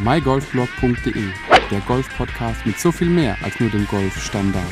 [0.00, 1.24] mygolfblog.de,
[1.70, 4.64] der Golf-Podcast mit so viel mehr als nur dem Golfstandard.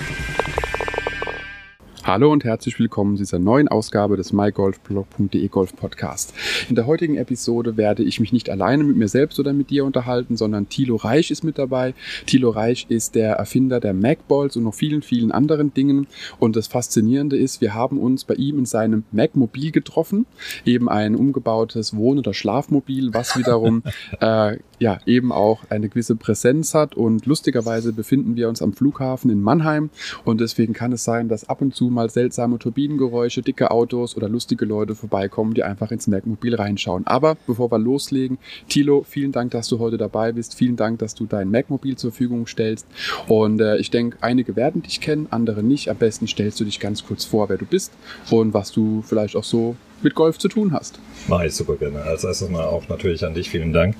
[2.06, 6.32] Hallo und herzlich willkommen zu dieser neuen Ausgabe des mygolfblog.de Golf Podcast.
[6.68, 9.84] In der heutigen Episode werde ich mich nicht alleine mit mir selbst oder mit dir
[9.84, 11.94] unterhalten, sondern Thilo Reich ist mit dabei.
[12.24, 16.06] Thilo Reich ist der Erfinder der Macballs und noch vielen, vielen anderen Dingen.
[16.38, 20.26] Und das Faszinierende ist, wir haben uns bei ihm in seinem Macmobil getroffen,
[20.64, 23.82] eben ein umgebautes Wohn- oder Schlafmobil, was wiederum
[24.20, 26.94] äh, ja eben auch eine gewisse Präsenz hat.
[26.94, 29.90] Und lustigerweise befinden wir uns am Flughafen in Mannheim
[30.24, 34.28] und deswegen kann es sein, dass ab und zu mal seltsame Turbinengeräusche, dicke Autos oder
[34.28, 37.06] lustige Leute vorbeikommen, die einfach ins Mac-Mobil reinschauen.
[37.06, 40.54] Aber bevor wir loslegen, Tilo, vielen Dank, dass du heute dabei bist.
[40.54, 42.86] Vielen Dank, dass du dein Mac-Mobil zur Verfügung stellst.
[43.28, 45.90] Und äh, ich denke, einige werden dich kennen, andere nicht.
[45.90, 47.92] Am besten stellst du dich ganz kurz vor, wer du bist
[48.30, 50.98] und was du vielleicht auch so mit Golf zu tun hast.
[51.28, 52.02] Mache ich super gerne.
[52.02, 53.96] Als erstes mal auch natürlich an dich vielen Dank,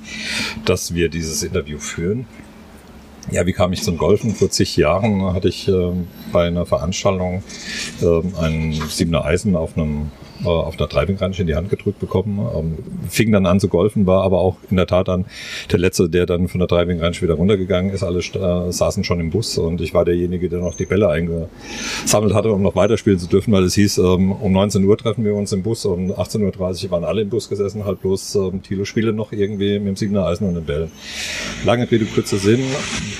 [0.65, 2.27] dass wir dieses Interview führen.
[3.31, 4.35] Ja, wie kam ich zum Golfen?
[4.35, 5.93] Vor zig Jahren hatte ich äh,
[6.33, 7.43] bei einer Veranstaltung
[8.01, 10.13] äh, ein Siebener Eisen auf einem
[10.45, 12.39] äh, auf einer Driving Range in die Hand gedrückt bekommen.
[12.55, 15.25] Ähm, fing dann an zu golfen, war aber auch in der Tat dann
[15.71, 18.03] der Letzte, der dann von der Driving Range wieder runtergegangen ist.
[18.03, 22.35] Alle äh, saßen schon im Bus und ich war derjenige, der noch die Bälle eingesammelt
[22.35, 25.35] hatte, um noch weiterspielen zu dürfen, weil es hieß, ähm, um 19 Uhr treffen wir
[25.35, 28.85] uns im Bus und 18.30 Uhr waren alle im Bus gesessen, halt bloß ähm, Tilo
[28.85, 30.91] spiele noch irgendwie mit dem Siebener Eisen und den Bällen.
[31.65, 32.61] Lange Rede, kurzer Sinn.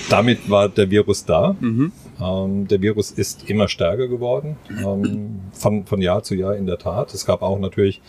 [0.09, 1.55] Damit war der Virus da.
[1.59, 1.91] Mhm.
[2.21, 6.77] Ähm, der Virus ist immer stärker geworden, ähm, von, von Jahr zu Jahr in der
[6.77, 7.13] Tat.
[7.13, 8.01] Es gab auch natürlich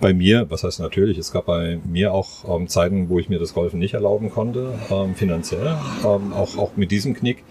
[0.00, 3.38] bei mir, was heißt natürlich, es gab bei mir auch ähm, Zeiten, wo ich mir
[3.38, 7.44] das Golfen nicht erlauben konnte, ähm, finanziell, ähm, auch, auch mit diesem Knick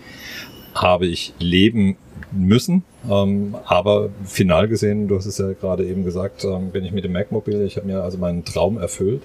[0.74, 1.98] habe ich leben
[2.32, 2.84] müssen.
[3.10, 7.04] Ähm, aber final gesehen, du hast es ja gerade eben gesagt, ähm, bin ich mit
[7.04, 7.62] dem Mac-Mobil.
[7.62, 9.22] Ich habe mir also meinen Traum erfüllt.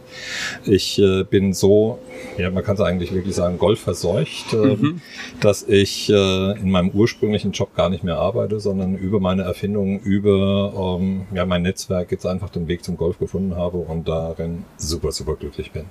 [0.65, 1.99] Ich äh, bin so,
[2.39, 5.01] ja, man kann es eigentlich wirklich sagen, golfverseucht, äh, mhm.
[5.41, 10.01] dass ich äh, in meinem ursprünglichen Job gar nicht mehr arbeite, sondern über meine Erfindung,
[10.01, 14.65] über ähm, ja, mein Netzwerk jetzt einfach den Weg zum Golf gefunden habe und darin
[14.77, 15.85] super, super glücklich bin.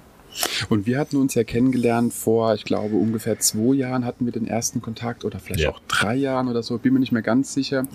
[0.69, 4.47] Und wir hatten uns ja kennengelernt vor, ich glaube, ungefähr zwei Jahren hatten wir den
[4.47, 5.69] ersten Kontakt oder vielleicht ja.
[5.69, 7.88] auch drei Jahren oder so, bin mir nicht mehr ganz sicher.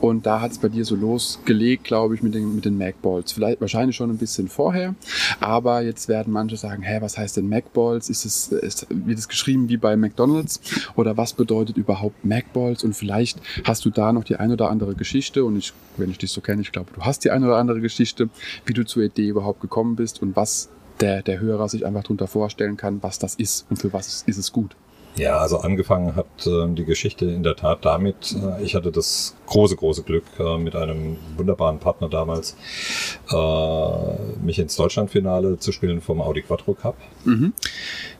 [0.00, 3.32] Und da hat es bei dir so losgelegt, glaube ich, mit den, mit den Macballs.
[3.32, 4.94] Vielleicht wahrscheinlich schon ein bisschen vorher.
[5.40, 8.10] Aber jetzt werden manche sagen, hä, was heißt denn Macballs?
[8.10, 10.60] Ist es, ist, wird es geschrieben wie bei McDonalds?
[10.96, 12.84] Oder was bedeutet überhaupt Macballs?
[12.84, 15.44] Und vielleicht hast du da noch die eine oder andere Geschichte.
[15.44, 17.80] Und ich, wenn ich dich so kenne, ich glaube, du hast die eine oder andere
[17.80, 18.28] Geschichte,
[18.64, 20.70] wie du zur Idee überhaupt gekommen bist und was
[21.00, 24.38] der, der Hörer sich einfach darunter vorstellen kann, was das ist und für was ist
[24.38, 24.76] es gut.
[25.16, 29.34] Ja, also angefangen hat äh, die Geschichte in der Tat damit, äh, ich hatte das
[29.46, 32.56] große, große Glück, äh, mit einem wunderbaren Partner damals
[33.30, 36.96] äh, mich ins Deutschlandfinale zu spielen vom Audi Quattro Cup.
[37.24, 37.54] Mhm.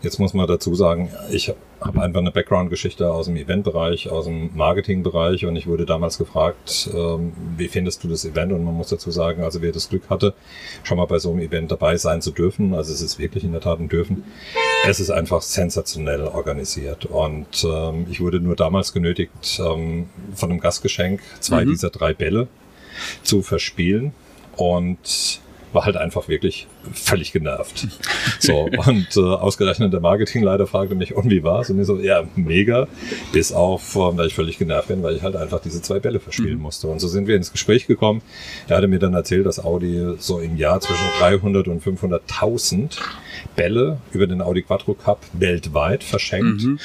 [0.00, 1.48] Jetzt muss man dazu sagen, ich
[1.80, 6.88] habe einfach eine Background-Geschichte aus dem Eventbereich, aus dem Marketingbereich und ich wurde damals gefragt,
[6.94, 8.52] ähm, wie findest du das Event?
[8.52, 10.34] Und man muss dazu sagen, also wer das Glück hatte,
[10.82, 13.52] schon mal bei so einem Event dabei sein zu dürfen, also es ist wirklich in
[13.52, 14.24] der Tat ein Dürfen,
[14.86, 16.85] es ist einfach sensationell organisiert.
[17.06, 21.70] Und ähm, ich wurde nur damals genötigt, ähm, von einem Gastgeschenk zwei mhm.
[21.70, 22.48] dieser drei Bälle
[23.22, 24.12] zu verspielen.
[24.56, 25.40] Und
[25.72, 27.86] war halt einfach wirklich völlig genervt.
[28.38, 31.70] So, und äh, ausgerechnet der Marketingleiter fragte mich, und wie war's?
[31.70, 32.86] Und ich so, ja, mega,
[33.32, 36.20] bis auf, äh, weil ich völlig genervt bin, weil ich halt einfach diese zwei Bälle
[36.20, 36.62] verspielen mhm.
[36.62, 36.88] musste.
[36.88, 38.22] Und so sind wir ins Gespräch gekommen.
[38.68, 42.98] Er hatte mir dann erzählt, dass Audi so im Jahr zwischen 300 und 500.000
[43.54, 46.62] Bälle über den Audi Quattro Cup weltweit verschenkt.
[46.62, 46.78] Mhm.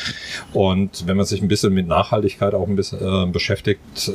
[0.53, 4.11] Und wenn man sich ein bisschen mit Nachhaltigkeit auch ein bisschen äh, beschäftigt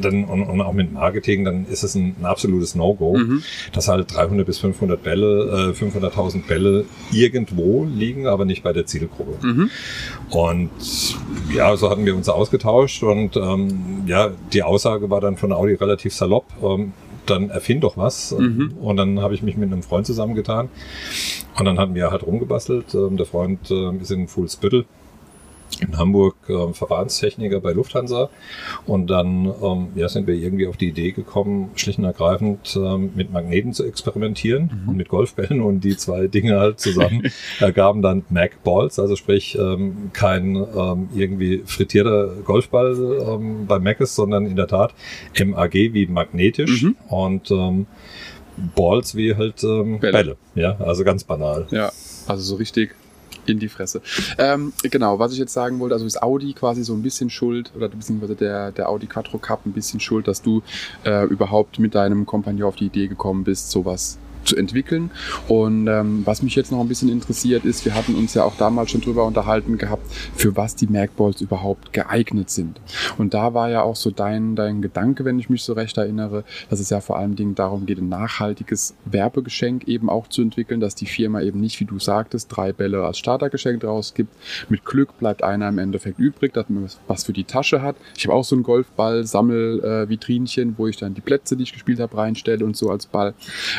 [0.00, 3.42] dann, und, und, auch mit Marketing, dann ist es ein, ein absolutes No-Go, mhm.
[3.72, 8.86] dass halt 300 bis 500 Bälle, äh, 500.000 Bälle irgendwo liegen, aber nicht bei der
[8.86, 9.46] Zielgruppe.
[9.46, 9.70] Mhm.
[10.30, 10.70] Und
[11.54, 15.74] ja, so hatten wir uns ausgetauscht und ähm, ja, die Aussage war dann von Audi
[15.74, 16.46] relativ salopp.
[16.62, 16.92] Ähm,
[17.26, 18.32] dann erfind doch was.
[18.32, 18.74] Mhm.
[18.80, 20.68] Und dann habe ich mich mit einem Freund zusammengetan.
[21.56, 22.94] Und dann hatten wir halt rumgebastelt.
[22.94, 24.86] Ähm, der Freund äh, ist in Fuhlsbüttel
[25.80, 28.30] in Hamburg äh, Verfahrenstechniker bei Lufthansa
[28.86, 33.12] und dann ähm, ja, sind wir irgendwie auf die Idee gekommen, schlicht und ergreifend ähm,
[33.14, 34.88] mit Magneten zu experimentieren mhm.
[34.88, 37.30] und mit Golfbällen und die zwei Dinge halt zusammen
[37.60, 42.96] ergaben dann Mac Balls, also sprich ähm, kein ähm, irgendwie frittierter Golfball
[43.26, 44.94] ähm, bei Mac ist, sondern in der Tat
[45.44, 46.96] MAG wie magnetisch mhm.
[47.08, 47.86] und ähm,
[48.74, 50.12] Balls wie halt ähm, Bälle.
[50.12, 50.36] Bälle.
[50.54, 51.66] Ja, also ganz banal.
[51.70, 51.90] Ja,
[52.26, 52.94] also so richtig
[53.46, 54.00] in die Fresse.
[54.38, 57.72] Ähm, genau, was ich jetzt sagen wollte, also ist Audi quasi so ein bisschen schuld,
[57.76, 60.62] oder beziehungsweise der, der Audi Quattro Cup ein bisschen schuld, dass du
[61.04, 65.10] äh, überhaupt mit deinem Kompagnon auf die Idee gekommen bist, sowas zu entwickeln.
[65.48, 68.56] Und ähm, was mich jetzt noch ein bisschen interessiert ist, wir hatten uns ja auch
[68.56, 72.80] damals schon drüber unterhalten gehabt, für was die Merkballs überhaupt geeignet sind.
[73.18, 76.44] Und da war ja auch so dein, dein Gedanke, wenn ich mich so recht erinnere,
[76.70, 80.80] dass es ja vor allen Dingen darum geht, ein nachhaltiges Werbegeschenk eben auch zu entwickeln,
[80.80, 84.32] dass die Firma eben nicht, wie du sagtest, drei Bälle als Startergeschenk rausgibt.
[84.68, 87.96] Mit Glück bleibt einer im Endeffekt übrig, dass man was für die Tasche hat.
[88.16, 91.72] Ich habe auch so ein Golfball, Sammelvitrinchen, äh, wo ich dann die Plätze, die ich
[91.72, 93.34] gespielt habe, reinstelle und so als Ball.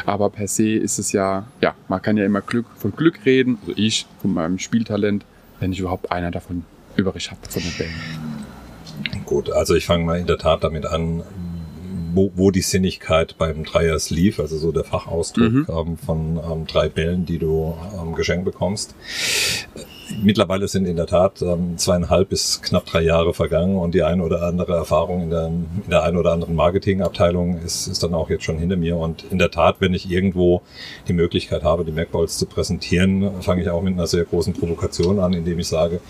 [0.06, 3.57] Aber per se ist es ja, ja, man kann ja immer Glück von Glück reden,
[3.61, 5.25] also ich von meinem Spieltalent,
[5.59, 6.63] wenn ich überhaupt einer davon
[6.95, 9.23] übrig habe von den Bällen.
[9.25, 11.23] Gut, also ich fange mal in der Tat damit an,
[12.13, 15.67] wo, wo die Sinnigkeit beim Dreier Sleeve, also so der Fachausdruck mhm.
[15.69, 18.95] ähm, von ähm, drei Bällen, die du ähm, geschenkt bekommst
[20.21, 24.23] mittlerweile sind in der Tat ähm, zweieinhalb bis knapp drei Jahre vergangen und die eine
[24.23, 28.29] oder andere Erfahrung in der, in der einen oder anderen Marketingabteilung ist, ist dann auch
[28.29, 28.97] jetzt schon hinter mir.
[28.97, 30.61] Und in der Tat, wenn ich irgendwo
[31.07, 35.19] die Möglichkeit habe, die MacBalls zu präsentieren, fange ich auch mit einer sehr großen Provokation
[35.19, 36.01] an, indem ich sage,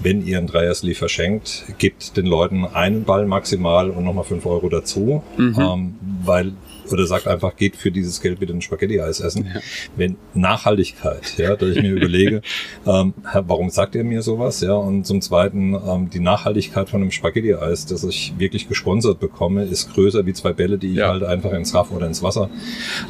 [0.00, 4.68] wenn ihr einen Dreiersleeve verschenkt, gebt den Leuten einen Ball maximal und nochmal fünf Euro
[4.68, 5.56] dazu, mhm.
[5.58, 5.94] ähm,
[6.24, 6.52] weil
[6.92, 9.50] oder sagt einfach, geht für dieses Geld wieder ein Spaghetti-Eis essen.
[9.52, 9.60] Ja.
[9.96, 12.42] Wenn Nachhaltigkeit, ja, dass ich mir überlege,
[12.86, 14.60] ähm, warum sagt ihr mir sowas?
[14.60, 19.64] Ja, und zum Zweiten, ähm, die Nachhaltigkeit von einem Spaghetti-Eis, das ich wirklich gesponsert bekomme,
[19.64, 22.50] ist größer wie zwei Bälle, die ich halt einfach ins Raff oder ins Wasser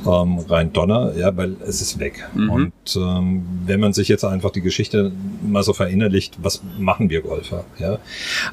[0.07, 2.29] ähm, rein donner, ja, weil es ist weg.
[2.35, 2.51] Mhm.
[2.51, 5.13] Und ähm, wenn man sich jetzt einfach die Geschichte
[5.43, 7.65] mal so verinnerlicht, was machen wir Golfer?
[7.79, 7.99] Ja,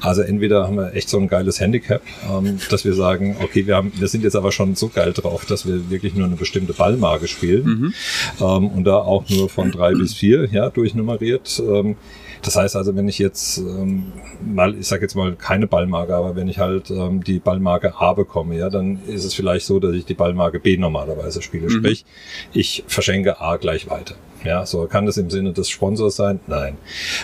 [0.00, 3.76] also entweder haben wir echt so ein geiles Handicap, ähm, dass wir sagen, okay, wir
[3.76, 6.72] haben, wir sind jetzt aber schon so geil drauf, dass wir wirklich nur eine bestimmte
[6.72, 7.94] Ballmarke spielen mhm.
[8.40, 11.62] ähm, und da auch nur von drei bis vier ja, durchnummeriert.
[11.64, 11.96] Ähm,
[12.42, 14.12] das heißt also, wenn ich jetzt ähm,
[14.42, 18.14] mal, ich sage jetzt mal keine Ballmarke, aber wenn ich halt ähm, die Ballmarke A
[18.14, 21.66] bekomme, ja, dann ist es vielleicht so, dass ich die Ballmarke B normalerweise spiele.
[21.66, 21.70] Mhm.
[21.70, 22.04] Sprich,
[22.52, 24.14] ich verschenke A gleich weiter.
[24.44, 26.40] Ja, so kann es im Sinne des Sponsors sein?
[26.46, 26.76] Nein.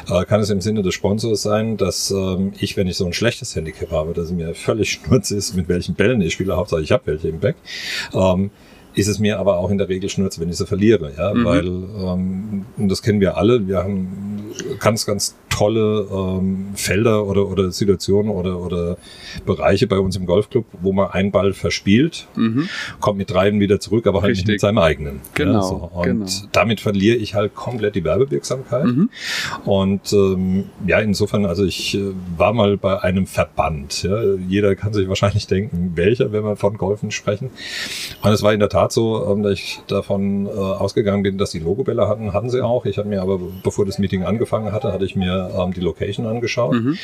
[0.08, 3.12] Äh, kann es im Sinne des Sponsors sein, dass ähm, ich, wenn ich so ein
[3.12, 6.82] schlechtes Handicap habe, dass es mir völlig schnurz ist, mit welchen Bällen ich spiele, Hauptsache
[6.82, 7.56] ich habe welche im Back,
[8.12, 8.50] ähm,
[8.94, 11.44] ist es mir aber auch in der Regel schnurz, wenn ich sie verliere, ja, mhm.
[11.44, 13.66] weil ähm, und das kennen wir alle.
[13.68, 18.98] Wir haben ganz, ganz tolle ähm, Felder oder, oder Situationen oder, oder
[19.46, 22.68] Bereiche bei uns im Golfclub, wo man einen Ball verspielt, mhm.
[23.00, 24.48] kommt mit dreien wieder zurück, aber halt Richtig.
[24.48, 25.20] nicht mit seinem eigenen.
[25.32, 25.90] Genau, ja, so.
[25.94, 26.26] Und genau.
[26.52, 28.84] damit verliere ich halt komplett die Werbewirksamkeit.
[28.84, 29.08] Mhm.
[29.64, 34.02] Und ähm, ja, insofern, also ich äh, war mal bei einem Verband.
[34.02, 34.34] Ja.
[34.46, 37.48] Jeder kann sich wahrscheinlich denken, welcher, wenn wir von Golfen sprechen.
[38.22, 41.52] Und es war in der Tat so, ähm, dass ich davon äh, ausgegangen bin, dass
[41.52, 42.84] die Logobälle hatten, hatten sie auch.
[42.84, 46.26] Ich habe mir aber, bevor das Meeting angefangen hatte, hatte ich mir ähm, die Location
[46.26, 46.98] angeschaut mhm.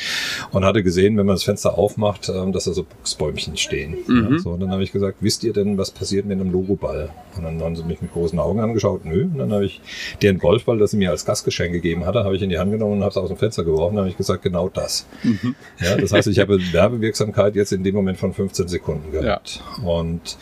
[0.51, 3.97] und hatte gesehen, wenn man das Fenster aufmacht, ähm, dass da so Buchsbäumchen stehen.
[4.07, 4.33] Mhm.
[4.33, 7.09] Ja, so, und dann habe ich gesagt, wisst ihr denn, was passiert mit einem Logoball?
[7.37, 9.23] Und dann haben sie mich mit großen Augen angeschaut, nö.
[9.23, 9.81] Und dann habe ich
[10.21, 12.93] den Golfball, das sie mir als Gastgeschenk gegeben hatte, habe ich in die Hand genommen
[12.93, 13.95] und habe es aus dem Fenster geworfen.
[13.95, 15.07] Dann habe ich gesagt, genau das.
[15.23, 15.55] Mhm.
[15.79, 19.61] Ja, das heißt, ich habe Werbewirksamkeit jetzt in dem Moment von 15 Sekunden gehabt.
[19.77, 19.83] Ja.
[19.83, 20.37] Und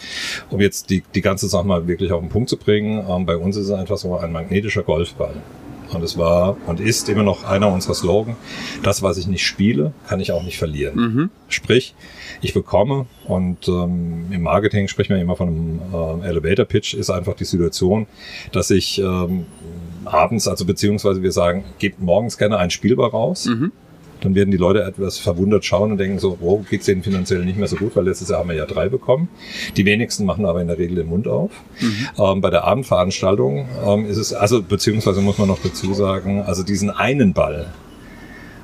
[0.50, 3.38] um jetzt die, die ganze Sache mal wirklich auf den Punkt zu bringen, ähm, bei
[3.38, 5.36] uns ist es einfach so ein magnetischer Golfball.
[5.94, 8.36] Und es war und ist immer noch einer unserer Slogan.
[8.84, 10.96] Das, was ich nicht spiele, kann ich auch nicht verlieren.
[10.96, 11.30] Mhm.
[11.48, 11.96] Sprich,
[12.42, 17.10] ich bekomme und ähm, im Marketing sprechen wir immer von einem äh, Elevator Pitch, ist
[17.10, 18.08] einfach die Situation,
[18.52, 19.46] dass ich ähm,
[20.06, 23.46] abends, also beziehungsweise wir sagen, gebt morgens gerne ein Spielbar raus.
[23.46, 23.72] Mhm
[24.22, 27.58] dann werden die Leute etwas verwundert schauen und denken so, oh, geht's denen finanziell nicht
[27.58, 29.30] mehr so gut, weil letztes Jahr haben wir ja drei bekommen.
[29.76, 31.52] Die wenigsten machen aber in der Regel den Mund auf.
[31.80, 32.08] Mhm.
[32.18, 36.64] Ähm, bei der Abendveranstaltung ähm, ist es, also beziehungsweise muss man noch dazu sagen, also
[36.64, 37.68] diesen einen Ball,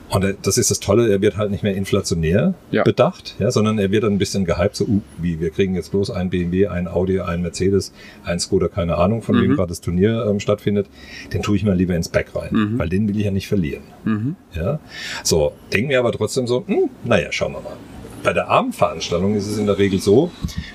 [0.09, 2.83] und das ist das Tolle, er wird halt nicht mehr inflationär ja.
[2.83, 5.91] bedacht, ja, sondern er wird dann ein bisschen gehypt, so uh, wie wir kriegen jetzt
[5.91, 7.91] bloß ein BMW, ein Audi, ein Mercedes,
[8.23, 9.41] ein Skoda, keine Ahnung, von mhm.
[9.41, 10.87] wem gerade das Turnier ähm, stattfindet.
[11.33, 12.79] Den tue ich mal lieber ins Back rein, mhm.
[12.79, 13.83] weil den will ich ja nicht verlieren.
[14.05, 14.35] Mhm.
[14.53, 14.79] Ja,
[15.23, 17.75] so denken wir aber trotzdem so, hm, naja, schauen wir mal.
[18.23, 20.31] Bei der Abendveranstaltung ist es in der Regel so,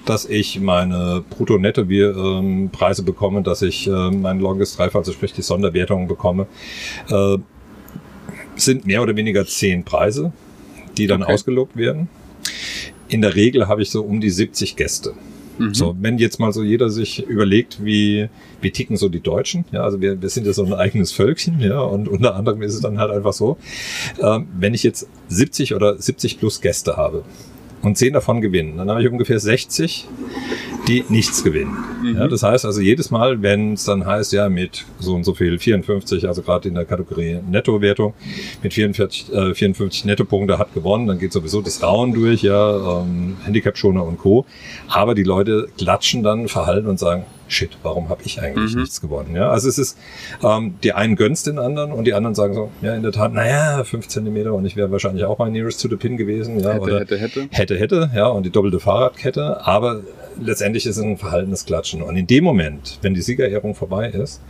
[0.07, 5.43] dass ich meine Brutto-Netto-Preise ähm, bekomme, dass ich äh, mein Longest Drive, also sprich die
[5.43, 6.47] Sonderwertung bekomme,
[7.11, 7.39] äh,
[8.65, 10.33] sind mehr oder weniger zehn Preise,
[10.97, 11.33] die dann okay.
[11.33, 12.09] ausgelobt werden.
[13.09, 15.15] In der Regel habe ich so um die 70 Gäste.
[15.59, 15.75] Mhm.
[15.75, 18.29] So, wenn jetzt mal so jeder sich überlegt, wie,
[18.61, 21.61] wie ticken so die Deutschen, ja, also wir, wir sind ja so ein eigenes Völkchen,
[21.61, 23.59] ja, und unter anderem ist es dann halt einfach so,
[24.19, 27.25] äh, wenn ich jetzt 70 oder 70 plus Gäste habe
[27.83, 30.07] und 10 davon gewinnen, dann habe ich ungefähr 60,
[30.89, 31.77] die nichts gewinnen.
[32.03, 32.17] Mhm.
[32.17, 35.35] Ja, das heißt also jedes Mal, wenn es dann heißt, ja, mit so und so
[35.35, 38.15] viel 54, also gerade in der Kategorie Nettowertung,
[38.63, 43.37] mit 44, äh, 54 Nettopunkte hat gewonnen, dann geht sowieso das Rauen durch, ja, ähm,
[43.45, 44.47] Handicap-Schoner und Co.
[44.89, 48.83] Aber die Leute klatschen dann verhalten und sagen, shit, warum habe ich eigentlich mhm.
[48.83, 49.37] nichts gewonnen?
[49.37, 49.99] Ja, also es ist,
[50.43, 53.33] ähm, die einen gönnst den anderen und die anderen sagen so, ja, in der Tat,
[53.33, 56.59] naja, fünf Zentimeter und ich wäre wahrscheinlich auch mein Nearest to the Pin gewesen.
[56.61, 57.49] Ja, hätte, oder hätte, hätte.
[57.51, 60.01] Hätte, hätte, ja, und die doppelte Fahrradkette, aber
[60.41, 62.03] letztendlich ist es ein verhaltenes Klatschen.
[62.03, 64.41] Und in dem Moment, wenn die Siegerehrung vorbei ist,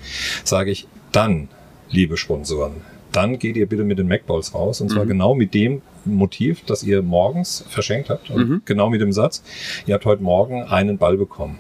[0.45, 1.49] sage ich, dann,
[1.91, 2.73] liebe Sponsoren,
[3.11, 4.81] dann geht ihr bitte mit den MacBalls raus.
[4.81, 5.09] Und zwar mhm.
[5.09, 8.31] genau mit dem Motiv, das ihr morgens verschenkt habt.
[8.31, 8.63] Und mhm.
[8.65, 9.43] genau mit dem Satz,
[9.87, 11.59] ihr habt heute Morgen einen Ball bekommen.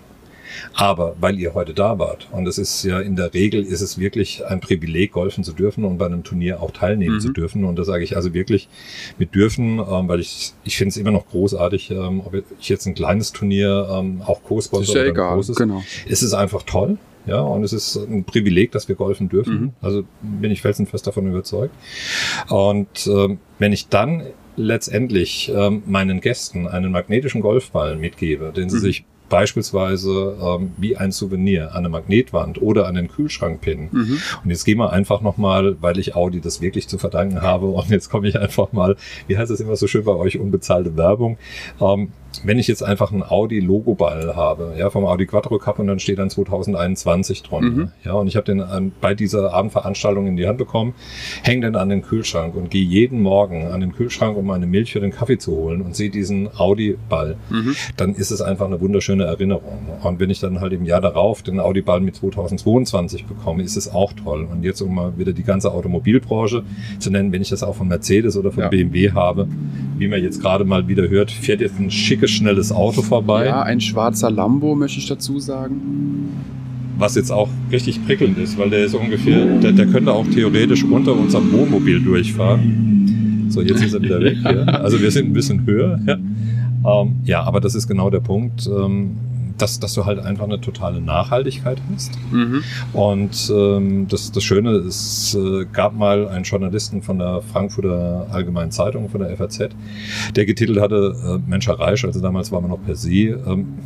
[0.74, 3.98] Aber weil ihr heute da wart, und es ist ja in der Regel ist es
[3.98, 7.20] wirklich ein Privileg, golfen zu dürfen und bei einem Turnier auch teilnehmen mhm.
[7.20, 7.64] zu dürfen.
[7.64, 8.68] Und da sage ich also wirklich
[9.18, 12.86] mit dürfen, ähm, weil ich, ich finde es immer noch großartig, ähm, ob ich jetzt
[12.86, 15.82] ein kleines Turnier ähm, auch co-sponsor ja oder egal, ein großes, genau.
[16.06, 16.98] ist es einfach toll.
[17.24, 19.60] Ja, und es ist ein Privileg, dass wir golfen dürfen.
[19.60, 19.72] Mhm.
[19.80, 21.74] Also bin ich felsenfest davon überzeugt.
[22.48, 24.24] Und ähm, wenn ich dann
[24.56, 28.80] letztendlich ähm, meinen Gästen einen magnetischen Golfball mitgebe, den sie mhm.
[28.80, 33.88] sich beispielsweise ähm, wie ein Souvenir an eine Magnetwand oder an den Kühlschrank pinnen.
[33.90, 34.18] Mhm.
[34.44, 37.88] Und jetzt gehen wir einfach nochmal, weil ich Audi das wirklich zu verdanken habe und
[37.88, 38.94] jetzt komme ich einfach mal,
[39.28, 41.38] wie heißt es immer so schön bei euch, unbezahlte Werbung.
[41.80, 42.12] Ähm,
[42.44, 46.18] wenn ich jetzt einfach einen Audi-Logo-Ball habe, ja, vom Audi Quattro Cup und dann steht
[46.18, 47.92] dann 2021 drunter, mhm.
[48.04, 50.94] ja, und ich habe den an, bei dieser Abendveranstaltung in die Hand bekommen,
[51.42, 54.92] hänge den an den Kühlschrank und gehe jeden Morgen an den Kühlschrank, um meine Milch
[54.92, 57.76] für den Kaffee zu holen und sehe diesen Audi-Ball, mhm.
[57.96, 59.78] dann ist es einfach eine wunderschöne Erinnerung.
[60.02, 63.92] Und wenn ich dann halt im Jahr darauf den Audi-Ball mit 2022 bekomme, ist es
[63.92, 64.48] auch toll.
[64.50, 66.62] Und jetzt um mal wieder die ganze Automobilbranche
[66.98, 68.68] zu nennen, wenn ich das auch von Mercedes oder von ja.
[68.68, 69.48] BMW habe,
[69.98, 71.90] wie man jetzt gerade mal wieder hört, fährt jetzt ein
[72.22, 73.46] schickes, schnelles Auto vorbei.
[73.46, 76.28] Ja, ein schwarzer Lambo, möchte ich dazu sagen.
[76.98, 80.84] Was jetzt auch richtig prickelnd ist, weil der ist ungefähr, der, der könnte auch theoretisch
[80.84, 83.46] unter unserem Wohnmobil durchfahren.
[83.48, 84.36] So, jetzt ist er wieder weg.
[84.44, 84.64] Ja.
[84.64, 85.98] Also wir sind ein bisschen höher.
[86.06, 86.16] Ja.
[86.84, 88.68] Ähm, ja, aber das ist genau der Punkt.
[88.68, 89.16] Ähm,
[89.58, 92.12] dass, dass du halt einfach eine totale Nachhaltigkeit hast.
[92.30, 92.62] Mhm.
[92.92, 98.70] Und ähm, das, das Schöne, es äh, gab mal einen Journalisten von der Frankfurter Allgemeinen
[98.70, 99.70] Zeitung, von der FAZ,
[100.34, 103.78] der getitelt hatte, äh, Mensch Reich, also damals war man noch per Sie, ähm,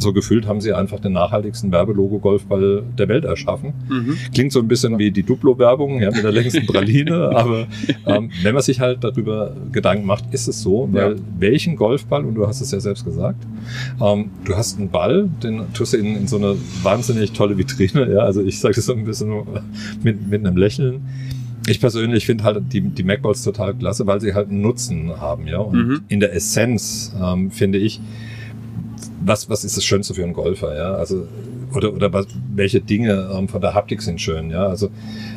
[0.00, 3.72] so gefühlt haben sie einfach den nachhaltigsten Werbelogo-Golfball der Welt erschaffen.
[3.88, 4.16] Mhm.
[4.32, 7.66] Klingt so ein bisschen wie die Duplo-Werbung ja, mit der längsten Praline, aber
[8.06, 11.18] ähm, wenn man sich halt darüber Gedanken macht, ist es so, weil ja.
[11.38, 13.44] welchen Golfball, und du hast es ja selbst gesagt,
[14.00, 18.10] ähm, du hast einen Ball, den tust du in, in so eine wahnsinnig tolle Vitrine,
[18.12, 19.32] ja, also ich sage das so ein bisschen
[20.02, 21.02] mit, mit einem Lächeln
[21.66, 25.46] ich persönlich finde halt die, die MacBalls total klasse, weil sie halt einen Nutzen haben,
[25.46, 25.58] ja.
[25.58, 26.00] Und mhm.
[26.08, 28.00] in der Essenz ähm, finde ich,
[29.20, 30.94] was, was ist das Schönste für einen Golfer, ja?
[30.94, 31.26] Also,
[31.74, 34.66] oder, oder was, welche Dinge ähm, von der Haptik sind schön, ja?
[34.66, 34.90] Also,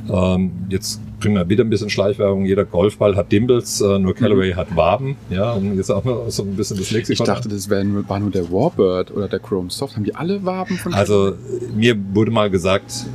[0.09, 2.45] ähm, jetzt bringen wir wieder ein bisschen Schleichwerbung.
[2.45, 4.57] Jeder Golfball hat Dimples, äh, nur Callaway mhm.
[4.57, 5.51] hat Waben, ja?
[5.51, 7.25] Und jetzt auch mal so ein bisschen das Lexikon.
[7.25, 9.95] Ich dachte, das wär nur, war nur der Warbird oder der Chrome Soft.
[9.95, 11.35] Haben die alle Waben von Also,
[11.75, 13.05] mir wurde mal gesagt,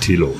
[0.00, 0.34] Tilo,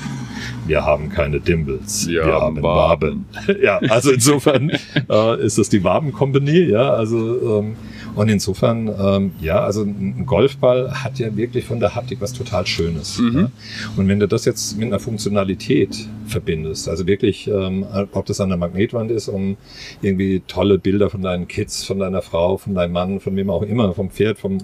[0.67, 3.25] wir haben keine Dimples, wir, wir haben Waben.
[3.33, 3.59] Waben.
[3.61, 4.71] ja, also insofern
[5.09, 7.75] äh, ist das die Waben Company, ja, also ähm,
[8.15, 12.65] und insofern, ähm, ja, also ein Golfball hat ja wirklich von der Haptik was total
[12.67, 13.19] Schönes.
[13.19, 13.37] Mhm.
[13.37, 13.51] Ja?
[13.97, 18.49] Und wenn du das jetzt mit einer Funktionalität verbindest, also wirklich, ähm, ob das an
[18.49, 19.57] der Magnetwand ist, um
[20.01, 23.63] irgendwie tolle Bilder von deinen Kids, von deiner Frau, von deinem Mann, von wem auch
[23.63, 24.59] immer, vom Pferd, vom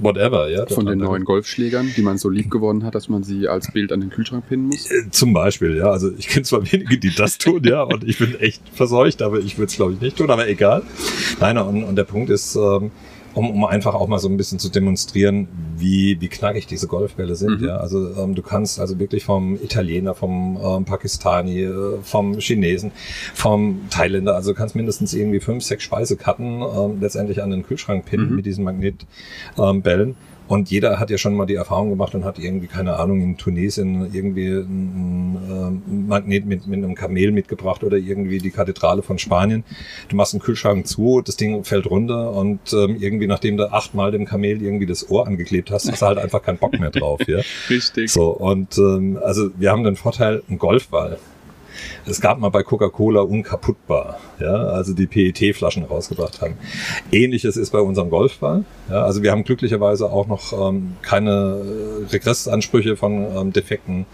[0.00, 0.66] whatever, ja.
[0.66, 3.92] Von den neuen Golfschlägern, die man so lieb geworden hat, dass man sie als Bild
[3.92, 4.90] an den Kühlschrank pinnen muss?
[4.90, 5.90] Äh, zum Beispiel, ja.
[5.90, 9.38] Also ich kenne zwar wenige, die das tun, ja, und ich bin echt verseucht, aber
[9.38, 10.82] ich würde es glaube ich nicht tun, aber egal.
[11.40, 12.90] Nein, und, und der Punkt ist, ähm,
[13.34, 17.34] um, um einfach auch mal so ein bisschen zu demonstrieren, wie, wie knackig diese Golfbälle
[17.34, 17.60] sind.
[17.60, 17.66] Mhm.
[17.66, 22.92] Ja, also ähm, du kannst also wirklich vom Italiener, vom ähm, Pakistani, äh, vom Chinesen,
[23.34, 28.06] vom Thailänder, also du kannst mindestens irgendwie fünf, sechs Speisekarten ähm, letztendlich an den Kühlschrank
[28.06, 28.36] pinnen mhm.
[28.36, 30.08] mit diesen Magnetbällen.
[30.10, 33.22] Ähm, und jeder hat ja schon mal die Erfahrung gemacht und hat irgendwie, keine Ahnung,
[33.22, 39.02] in Tunesien irgendwie ein, ein Magnet mit, mit einem Kamel mitgebracht oder irgendwie die Kathedrale
[39.02, 39.64] von Spanien.
[40.08, 44.10] Du machst einen Kühlschrank zu, das Ding fällt runter und ähm, irgendwie, nachdem du achtmal
[44.10, 47.20] dem Kamel irgendwie das Ohr angeklebt hast, hast du halt einfach keinen Bock mehr drauf.
[47.26, 47.40] Ja?
[47.70, 48.10] Richtig.
[48.10, 51.18] So, und ähm, also wir haben den Vorteil, ein Golfball
[52.06, 56.54] es gab mal bei Coca-Cola unkaputtbar, ja, also die PET-Flaschen rausgebracht haben.
[57.12, 58.64] Ähnliches ist bei unserem Golfball.
[58.90, 61.60] Ja, also wir haben glücklicherweise auch noch ähm, keine
[62.12, 64.06] Regressansprüche von ähm, defekten,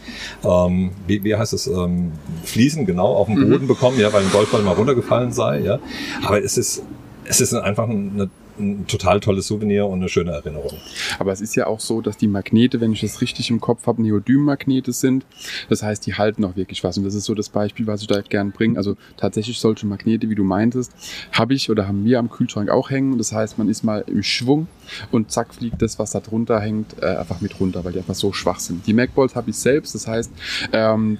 [0.44, 2.12] ähm, wie, wie heißt es, ähm,
[2.44, 3.50] Fliesen genau auf dem mhm.
[3.50, 3.68] Boden mhm.
[3.68, 5.78] bekommen, ja, weil ein Golfball mal runtergefallen sei, ja.
[6.24, 6.82] Aber es ist,
[7.24, 10.72] es ist einfach eine ein total tolles Souvenir und eine schöne Erinnerung.
[11.18, 13.86] Aber es ist ja auch so, dass die Magnete, wenn ich das richtig im Kopf
[13.86, 15.26] habe, Neodym-Magnete sind.
[15.68, 16.98] Das heißt, die halten auch wirklich was.
[16.98, 18.76] Und das ist so das Beispiel, was ich da gern bringe.
[18.76, 20.92] Also tatsächlich solche Magnete, wie du meintest,
[21.32, 23.18] habe ich oder haben wir am Kühlschrank auch hängen.
[23.18, 24.68] Das heißt, man ist mal im Schwung
[25.10, 28.14] und zack fliegt das, was da drunter hängt, äh, einfach mit runter, weil die einfach
[28.14, 28.86] so schwach sind.
[28.86, 29.94] Die Macballs habe ich selbst.
[29.94, 30.30] Das heißt,
[30.72, 31.18] ähm,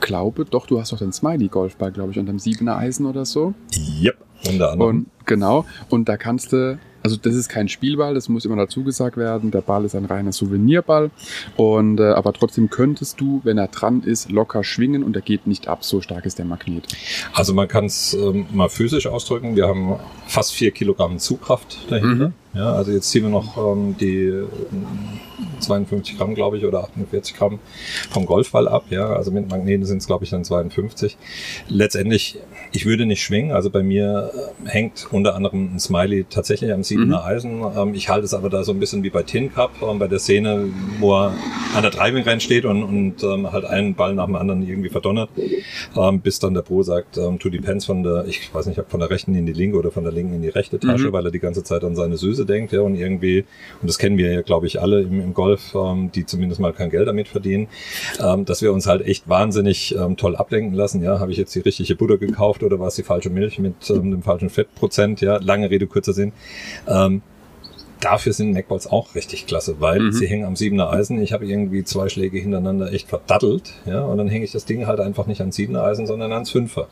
[0.00, 3.54] glaube, doch, du hast doch den Smiley-Golfball, glaube ich, deinem Siebener Eisen oder so.
[4.02, 4.16] Yep,
[4.48, 4.96] unter anderem.
[4.96, 8.82] Und genau, und da kannst du, also das ist kein Spielball, das muss immer dazu
[8.82, 9.52] gesagt werden.
[9.52, 11.10] Der Ball ist ein reiner Souvenirball.
[11.56, 15.46] Und äh, aber trotzdem könntest du, wenn er dran ist, locker schwingen und er geht
[15.46, 15.84] nicht ab.
[15.84, 16.88] So stark ist der Magnet.
[17.32, 19.54] Also man kann es ähm, mal physisch ausdrücken.
[19.54, 19.94] Wir haben
[20.26, 22.28] fast vier Kilogramm Zugkraft dahinter.
[22.28, 22.32] Mhm.
[22.54, 24.46] Ja, also jetzt ziehen wir noch ähm, die äh,
[25.60, 27.58] 52 Gramm, glaube ich, oder 48 Gramm
[28.10, 28.86] vom Golfball ab.
[28.90, 31.16] Ja, also mit Magneten sind es, glaube ich, dann 52.
[31.68, 32.38] Letztendlich,
[32.72, 33.52] ich würde nicht schwingen.
[33.52, 34.32] Also bei mir
[34.64, 37.62] äh, hängt unter anderem ein Smiley tatsächlich am siebener Eisen.
[37.76, 40.08] Ähm, ich halte es aber da so ein bisschen wie bei Tin Cup, ähm, bei
[40.08, 40.66] der Szene,
[41.00, 41.32] wo er
[41.76, 44.88] an der Driving Range steht und, und ähm, halt einen Ball nach dem anderen irgendwie
[44.88, 45.28] verdonnert,
[45.96, 48.90] ähm, bis dann der Pro sagt, ähm, to depends von der, ich weiß nicht, ob
[48.90, 51.12] von der rechten in die linke oder von der linken in die rechte Tasche, Mhm.
[51.12, 53.44] weil er die ganze Zeit an seine Süße denkt, ja, und irgendwie,
[53.80, 56.72] und das kennen wir ja, glaube ich, alle im, im Golf, ähm, die zumindest mal
[56.72, 57.68] kein Geld damit verdienen,
[58.24, 61.54] ähm, dass wir uns halt echt wahnsinnig ähm, toll ablenken lassen, ja, habe ich jetzt
[61.54, 65.07] die richtige Butter gekauft oder war es die falsche Milch mit ähm, dem falschen Fettprozent,
[65.16, 66.32] ja, lange Rede, kurzer Sinn.
[66.86, 67.22] Ähm,
[68.00, 70.12] Dafür sind Neckballs auch richtig klasse, weil Mhm.
[70.12, 71.20] sie hängen am siebener Eisen.
[71.20, 74.86] Ich habe irgendwie zwei Schläge hintereinander echt verdattelt, ja, und dann hänge ich das Ding
[74.86, 76.88] halt einfach nicht ans siebener Eisen, sondern ans Fünfer.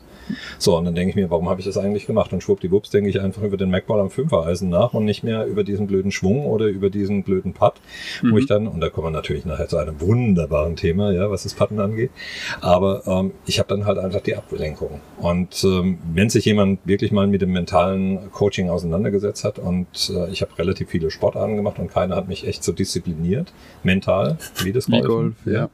[0.59, 2.33] So, und dann denke ich mir, warum habe ich das eigentlich gemacht?
[2.33, 5.63] Und schwuppdiwupps denke ich einfach über den Magball am Fünfer-Eisen nach und nicht mehr über
[5.63, 7.75] diesen blöden Schwung oder über diesen blöden Putt,
[8.21, 8.37] wo Mhm.
[8.37, 11.53] ich dann, und da kommen wir natürlich nachher zu einem wunderbaren Thema, ja, was das
[11.53, 12.11] Putten angeht,
[12.59, 14.99] aber ähm, ich habe dann halt einfach die Ablenkung.
[15.19, 20.29] Und ähm, wenn sich jemand wirklich mal mit dem mentalen Coaching auseinandergesetzt hat und äh,
[20.29, 24.71] ich habe relativ viele Sportarten gemacht und keiner hat mich echt so diszipliniert, mental, wie
[24.71, 25.69] das Golfen, Golf, ja.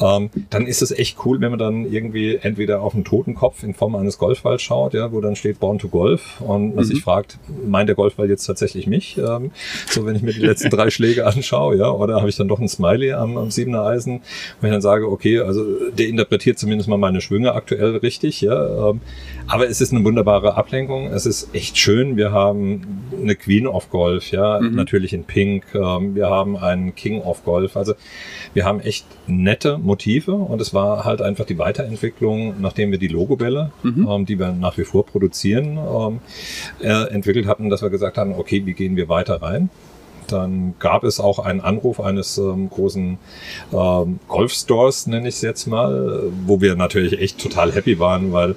[0.00, 3.74] ähm, dann ist es echt cool, wenn man dann irgendwie entweder auf einen Totenkopf in
[3.74, 6.88] Form eines Golfballs schaut, ja, wo dann steht Born to Golf und man Mhm.
[6.88, 9.16] sich fragt, meint der Golfball jetzt tatsächlich mich?
[9.18, 9.50] Ähm,
[9.88, 12.58] so, wenn ich mir die letzten drei Schläge anschaue, ja, oder habe ich dann doch
[12.58, 14.20] ein Smiley am, am siebener Eisen,
[14.60, 15.64] wo ich dann sage, okay, also
[15.96, 19.00] der interpretiert zumindest mal meine Schwünge aktuell richtig, ja, ähm,
[19.46, 23.90] aber es ist eine wunderbare Ablenkung, es ist echt schön, wir haben eine Queen of
[23.90, 24.74] Golf, ja, Mhm.
[24.74, 27.94] natürlich in Pink, ähm, wir haben einen King of Golf, also
[28.54, 33.08] wir haben echt nette Motive und es war halt einfach die Weiterentwicklung, nachdem wir die
[33.08, 34.08] Logobälle, Mhm.
[34.10, 36.20] ähm, die wir nach wie vor produzieren, ähm,
[36.80, 39.70] äh, entwickelt hatten, dass wir gesagt haben, okay, wie gehen wir weiter rein?
[40.28, 43.16] Dann gab es auch einen Anruf eines ähm, großen
[43.72, 48.56] ähm, Golfstores, nenne ich es jetzt mal, wo wir natürlich echt total happy waren, weil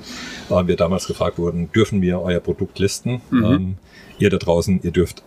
[0.50, 3.22] äh, wir damals gefragt wurden, dürfen wir euer Produkt listen?
[3.30, 3.44] Mhm.
[3.46, 3.76] Ähm,
[4.18, 5.22] ihr da draußen, ihr dürft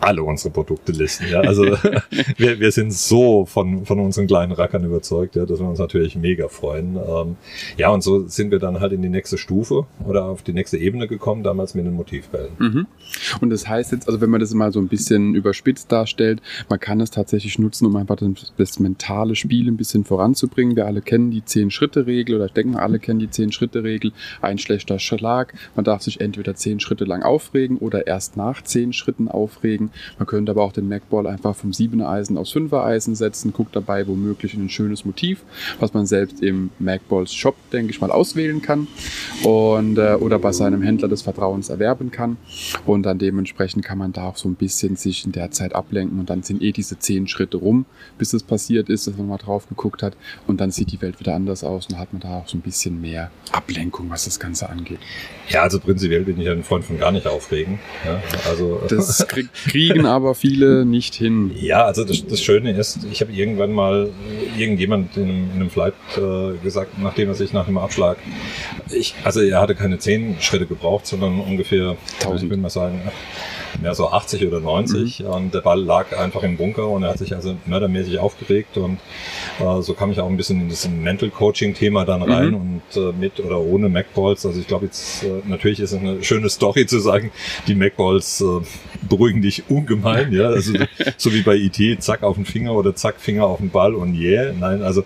[0.00, 1.26] alle unsere Produkte listen.
[1.30, 1.40] Ja?
[1.40, 1.64] Also
[2.36, 6.16] wir, wir sind so von, von unseren kleinen Rackern überzeugt, ja, dass wir uns natürlich
[6.16, 6.96] mega freuen.
[6.96, 7.36] Ähm,
[7.76, 10.78] ja, und so sind wir dann halt in die nächste Stufe oder auf die nächste
[10.78, 12.50] Ebene gekommen, damals mit den Motivbällen.
[12.58, 12.86] Mhm.
[13.40, 16.80] Und das heißt jetzt, also wenn man das mal so ein bisschen überspitzt darstellt, man
[16.80, 20.76] kann es tatsächlich nutzen, um einfach das, das mentale Spiel ein bisschen voranzubringen.
[20.76, 24.12] Wir alle kennen die 10-Schritte-Regel oder ich denke mal, alle kennen die 10-Schritte-Regel.
[24.40, 25.54] Ein schlechter Schlag.
[25.74, 29.87] Man darf sich entweder 10 Schritte lang aufregen oder erst nach 10 Schritten aufregen.
[30.18, 33.74] Man könnte aber auch den Magball einfach vom 7er Eisen aufs 5er Eisen setzen, guckt
[33.76, 35.42] dabei womöglich in ein schönes Motiv,
[35.80, 38.88] was man selbst im Magballs Shop, denke ich mal, auswählen kann
[39.44, 42.36] und äh, oder bei seinem Händler des Vertrauens erwerben kann.
[42.86, 46.18] Und dann dementsprechend kann man da auch so ein bisschen sich in der Zeit ablenken
[46.18, 47.86] und dann sind eh diese zehn Schritte rum,
[48.18, 51.20] bis es passiert ist, dass man mal drauf geguckt hat und dann sieht die Welt
[51.20, 54.40] wieder anders aus und hat man da auch so ein bisschen mehr Ablenkung, was das
[54.40, 54.98] Ganze angeht.
[55.48, 57.78] Ja, also prinzipiell bin ich ein Freund von gar nicht aufregen.
[58.04, 59.48] Ja, also Das krieg,
[59.78, 61.50] kriegen aber viele nicht hin.
[61.60, 64.10] Ja, also das, das Schöne ist, ich habe irgendwann mal
[64.56, 68.18] äh, irgendjemand in einem, in einem Flight äh, gesagt, nachdem er sich nach dem Abschlag,
[68.90, 72.44] ich, also er hatte keine zehn Schritte gebraucht, sondern ungefähr, Tausend.
[72.44, 73.00] ich würde mal sagen,
[73.82, 77.18] mehr so 80 oder 90 und der Ball lag einfach im Bunker und er hat
[77.18, 78.98] sich also mördermäßig aufgeregt und
[79.60, 82.54] äh, so kam ich auch ein bisschen in das Mental Coaching Thema dann rein Mhm.
[82.54, 86.22] und äh, mit oder ohne Macballs, also ich glaube jetzt, äh, natürlich ist es eine
[86.24, 87.30] schöne Story zu sagen,
[87.66, 88.44] die Macballs äh,
[89.08, 90.72] beruhigen dich ungemein, ja, also
[91.16, 94.14] so wie bei IT, zack auf den Finger oder zack Finger auf den Ball und
[94.14, 95.04] yeah, nein, also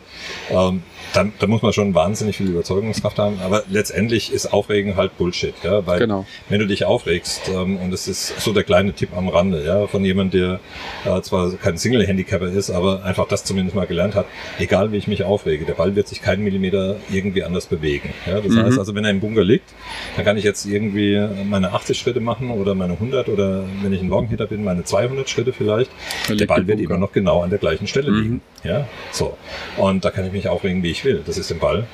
[0.50, 0.83] ähm,
[1.14, 3.38] da, da muss man schon wahnsinnig viel Überzeugungskraft haben.
[3.44, 5.87] Aber letztendlich ist Aufregen halt Bullshit, ja.
[5.87, 6.24] Weil Genau.
[6.48, 9.87] wenn du dich aufregst, ähm, und das ist so der kleine Tipp am Rande, ja,
[9.88, 10.59] von jemand, der
[11.05, 14.24] äh, zwar kein Single-Handicapper ist, aber einfach das zumindest mal gelernt hat,
[14.59, 18.14] egal wie ich mich aufrege, der Ball wird sich keinen Millimeter irgendwie anders bewegen.
[18.26, 18.62] Ja, das Mhm.
[18.62, 19.68] heißt also, wenn er im Bunker liegt,
[20.16, 24.00] dann kann ich jetzt irgendwie meine 80 Schritte machen oder meine 100 oder wenn ich
[24.00, 25.90] ein Longhitter bin, meine 200 Schritte vielleicht.
[26.28, 26.94] Der liegt Ball der wird Bunker.
[26.94, 28.22] immer noch genau an der gleichen Stelle Mhm.
[28.22, 28.40] liegen.
[28.64, 29.36] Ja, so.
[29.76, 31.22] Und da kann ich mich aufregen, wie ich will.
[31.26, 31.84] Das ist dem Ball,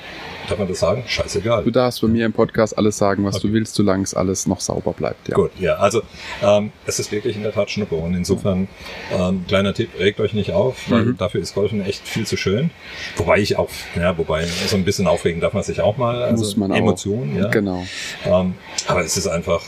[0.47, 1.03] darf man das sagen?
[1.07, 1.63] Scheißegal.
[1.63, 3.47] Du darfst bei mir im Podcast alles sagen, was Okay.
[3.47, 5.27] du willst, solange es alles noch sauber bleibt.
[5.29, 5.35] Ja.
[5.35, 6.01] Gut, ja, also
[6.43, 8.67] ähm, es ist wirklich in der Tat Schnuppe und insofern
[9.11, 11.17] ähm, kleiner Tipp, regt euch nicht auf, weil Mhm.
[11.17, 12.69] dafür ist Golfen echt viel zu schön.
[13.17, 16.43] Wobei ich auch, ja, wobei so ein bisschen aufregen darf man sich auch mal, also
[16.43, 16.75] Muss man auch.
[16.77, 17.47] Emotionen, ja.
[17.47, 17.83] Genau.
[18.25, 18.53] Ähm,
[18.87, 19.61] aber es ist einfach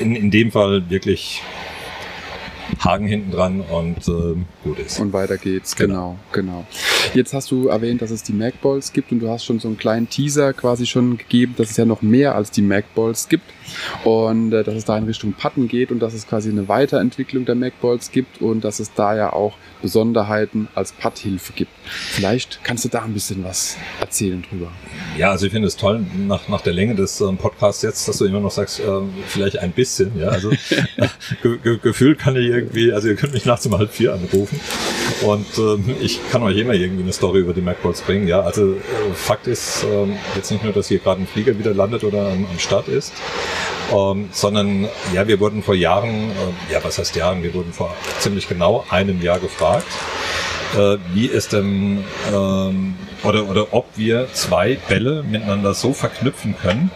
[0.00, 1.42] in, in dem Fall wirklich
[2.80, 5.00] Haken hinten dran und ähm, gut ist.
[5.00, 6.66] Und weiter geht's, genau, genau.
[7.14, 9.78] Jetzt hast du erwähnt, dass es die Macballs gibt und du hast schon so einen
[9.78, 13.44] kleinen Teaser quasi schon gegeben, dass es ja noch mehr als die Macballs gibt
[14.04, 17.44] und äh, dass es da in Richtung Patten geht und dass es quasi eine Weiterentwicklung
[17.44, 21.70] der Macballs gibt und dass es da ja auch Besonderheiten als Patthilfe gibt.
[21.84, 24.70] Vielleicht kannst du da ein bisschen was erzählen drüber.
[25.16, 28.18] Ja, also ich finde es toll nach, nach der Länge des ähm, Podcasts jetzt, dass
[28.18, 30.18] du immer noch sagst, ähm, vielleicht ein bisschen.
[30.18, 30.50] Ja, also
[31.42, 34.60] ge ge gefühlt kann ich irgendwie, also ihr könnt mich nachts um halb vier anrufen
[35.22, 38.26] und ähm, ich kann euch immer irgendwie eine Story über die MacBalls bringen.
[38.28, 38.78] Ja, also äh,
[39.14, 42.46] Fakt ist ähm, jetzt nicht nur, dass hier gerade ein Flieger wieder landet oder am,
[42.50, 43.12] am Start ist,
[43.94, 47.94] ähm, sondern ja, wir wurden vor Jahren, äh, ja, was heißt Jahren, wir wurden vor
[48.18, 49.86] ziemlich genau einem Jahr gefragt,
[50.76, 56.90] äh, wie es denn ähm, oder, oder ob wir zwei Bälle miteinander so verknüpfen können,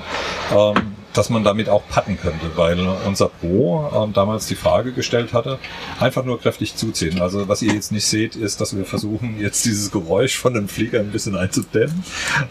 [0.53, 5.33] ähm, dass man damit auch patten könnte, weil unser Pro ähm, damals die Frage gestellt
[5.33, 5.59] hatte,
[5.99, 7.21] einfach nur kräftig zuziehen.
[7.21, 10.69] Also was ihr jetzt nicht seht, ist, dass wir versuchen, jetzt dieses Geräusch von dem
[10.69, 12.05] Flieger ein bisschen einzudämmen.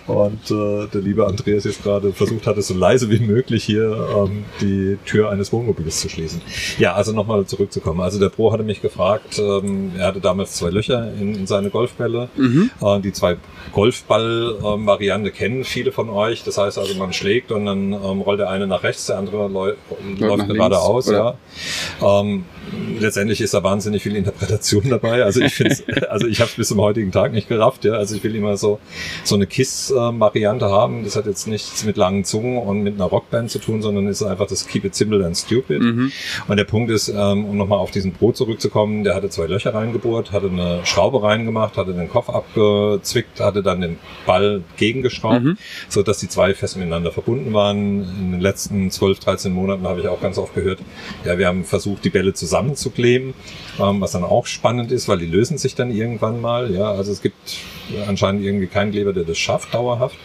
[0.08, 4.46] Und äh, der liebe Andreas jetzt gerade versucht hatte, so leise wie möglich hier ähm,
[4.62, 6.42] die Tür eines Wohnmobils zu schließen.
[6.78, 8.02] Ja, also nochmal zurückzukommen.
[8.02, 11.70] Also der Pro hatte mich gefragt, ähm, er hatte damals zwei Löcher in, in seine
[11.70, 12.30] Golfbälle.
[12.36, 12.72] Mhm.
[12.82, 13.38] Äh, die zwei
[13.72, 16.44] Golfball-Variante kennen viele von euch.
[16.44, 19.48] Das heißt also, man schlägt und dann ähm, rollt der eine nach rechts, der andere
[19.48, 19.74] läu
[20.18, 21.10] läuft geradeaus.
[21.10, 21.36] Ja.
[22.02, 22.46] Ähm,
[23.00, 25.24] letztendlich ist da wahnsinnig viel Interpretation dabei.
[25.24, 25.76] Also ich finde,
[26.10, 27.86] also ich habe es bis zum heutigen Tag nicht gerafft.
[27.86, 28.80] Ja, also ich will immer so
[29.24, 31.04] so eine Kiss-Variante haben.
[31.04, 34.22] Das hat jetzt nichts mit langen Zungen und mit einer Rockband zu tun, sondern ist
[34.24, 35.82] einfach das Keep it simple and stupid.
[35.82, 36.12] Mhm.
[36.48, 39.74] Und der Punkt ist, ähm, um nochmal auf diesen Brot zurückzukommen, der hatte zwei Löcher
[39.74, 45.58] reingebohrt, hatte eine Schraube reingemacht, hatte den Kopf abgezwickt, hatte dann den Ball gegengeschraubt, Mhm.
[45.88, 48.34] so dass die zwei fest miteinander verbunden waren.
[48.34, 50.80] In den letzten 12, 13 Monaten habe ich auch ganz oft gehört,
[51.26, 53.34] ja, wir haben versucht, die Bälle zusammenzukleben,
[53.82, 56.74] ähm, was dann auch spannend ist, weil die lösen sich dann irgendwann mal.
[56.74, 57.36] Ja, also es gibt
[58.08, 60.16] anscheinend irgendwie keinen Kleber, der das schafft dauerhaft.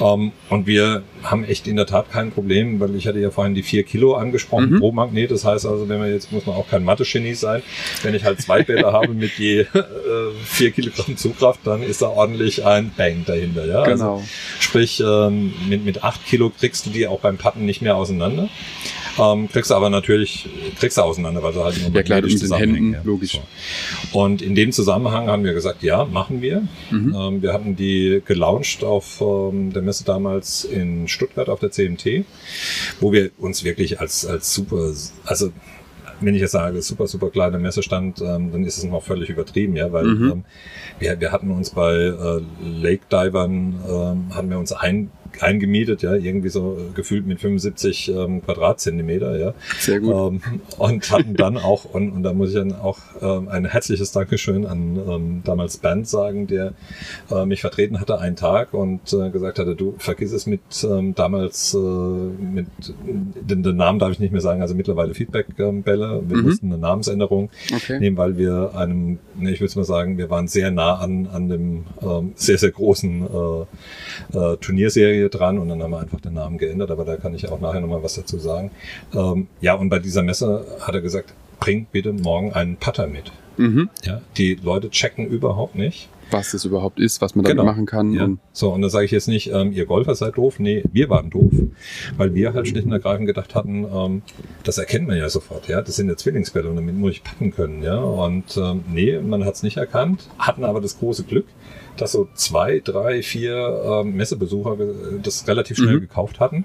[0.00, 3.54] Ähm, und wir haben echt in der Tat kein Problem, weil ich hatte ja vorhin
[3.54, 4.78] die vier Kilo angesprochen Mhm.
[4.80, 5.30] pro Magnet.
[5.30, 7.62] Das heißt also, wenn man jetzt muss man auch kein Mathe-Genie sein.
[8.02, 9.66] Wenn ich halt zwei Bälle habe mit je äh,
[10.44, 13.66] vier Kilogramm Zugkraft, dann ist da ordentlich ein Bang dahinter.
[13.66, 13.82] Ja?
[13.82, 14.22] Also, Genau.
[14.60, 18.48] sprich, ähm, mit, mit acht Kilo kriegst du die auch beim Patten nicht mehr auseinander.
[19.18, 20.48] Ähm, kriegst du aber natürlich,
[20.78, 23.00] kriegst du auseinander, weil sie halt nur Ja, klar, mit den Händen, ja.
[23.04, 23.40] logisch.
[24.12, 26.66] Und in dem Zusammenhang haben wir gesagt, ja, machen wir.
[26.90, 27.14] Mhm.
[27.16, 32.24] Ähm, wir hatten die gelauncht auf ähm, der Messe damals in Stuttgart auf der CMT,
[33.00, 34.92] wo wir uns wirklich als, als super,
[35.24, 35.52] also
[36.20, 39.76] wenn ich jetzt sage, super, super kleine Messestand, ähm, dann ist es noch völlig übertrieben,
[39.76, 40.30] ja, weil Mhm.
[40.30, 40.44] ähm,
[40.98, 46.14] wir, wir hatten uns bei äh, Lake Divern, ähm, haben wir uns ein, eingemietet, ja,
[46.14, 49.54] irgendwie so gefühlt mit 75 ähm, Quadratzentimeter, ja.
[49.78, 50.14] Sehr gut.
[50.44, 54.12] Ähm, und hatten dann auch, und, und da muss ich dann auch ähm, ein herzliches
[54.12, 56.74] Dankeschön an ähm, damals Bernd sagen, der
[57.30, 61.14] äh, mich vertreten hatte einen Tag und äh, gesagt hatte, du vergiss es mit ähm,
[61.14, 62.66] damals äh, mit
[63.06, 66.22] den, den Namen darf ich nicht mehr sagen, also mittlerweile Feedback-Bälle.
[66.26, 66.42] Wir Mhm.
[66.42, 67.98] mussten eine Namensänderung Okay.
[68.00, 71.48] nehmen, weil wir einem, ne, ich würde mal sagen, wir waren sehr nah an, an
[71.48, 73.22] dem ähm, sehr, sehr großen
[74.32, 77.34] äh, äh, Turnierserie dran und dann haben wir einfach den Namen geändert, aber da kann
[77.34, 78.70] ich auch nachher nochmal was dazu sagen.
[79.14, 83.32] Ähm, ja, und bei dieser Messe hat er gesagt, bringt bitte morgen einen Putter mit.
[83.56, 83.88] Mhm.
[84.04, 86.08] Ja, die Leute checken überhaupt nicht.
[86.30, 87.70] Was das überhaupt ist, was man damit Genau.
[87.70, 88.12] machen kann.
[88.12, 88.24] Ja.
[88.24, 90.58] Und So, und da sage ich jetzt nicht, ähm, ihr Golfer seid doof.
[90.58, 91.52] Nee, wir waren doof.
[92.16, 94.22] Weil wir halt schlicht und ergreifend gedacht hatten, ähm,
[94.64, 95.82] das erkennt man ja sofort, ja.
[95.82, 97.98] Das sind ja Zwillingsbälle und damit muss ich packen können, ja.
[97.98, 101.46] Und ähm, nee, man hat es nicht erkannt, hatten aber das große Glück,
[101.96, 104.76] dass so zwei, drei, vier ähm, Messebesucher
[105.22, 106.00] das relativ schnell mhm.
[106.00, 106.64] gekauft hatten.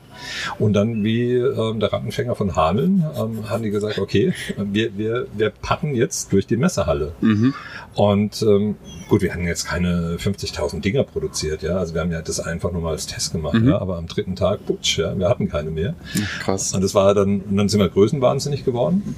[0.58, 5.28] Und dann wie ähm, der Rattenfänger von Hameln ähm, haben die gesagt, okay, wir, wir,
[5.34, 7.14] wir packen jetzt durch die Messehalle.
[7.22, 7.54] Mhm.
[7.96, 8.76] Und ähm,
[9.08, 11.78] gut, wir hatten jetzt keine 50.000 Dinger produziert, ja.
[11.78, 13.70] Also wir haben ja das einfach nur mal als Test gemacht, mhm.
[13.70, 13.80] ja.
[13.80, 15.96] Aber am dritten Tag, putsch, ja, wir hatten keine mehr.
[16.42, 16.74] Krass.
[16.74, 19.16] Und das war dann, und dann sind wir größenwahnsinnig geworden.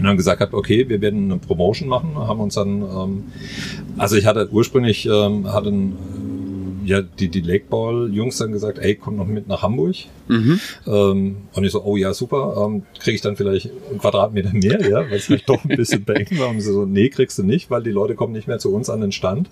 [0.00, 3.24] Und haben gesagt, okay, wir werden eine Promotion machen, haben uns dann, ähm,
[3.98, 5.96] also ich hatte ursprünglich, ähm, hatten
[6.84, 9.96] ja, die, die Lakeball-Jungs dann gesagt, ey, komm noch mit nach Hamburg.
[10.28, 10.60] Mhm.
[10.86, 14.80] Ähm, und ich so, oh ja, super, ähm, kriege ich dann vielleicht einen Quadratmeter mehr,
[14.88, 16.48] ja, weil es vielleicht doch ein bisschen becken war.
[16.48, 18.90] Und sie so, nee, kriegst du nicht, weil die Leute kommen nicht mehr zu uns
[18.90, 19.50] an den Stand,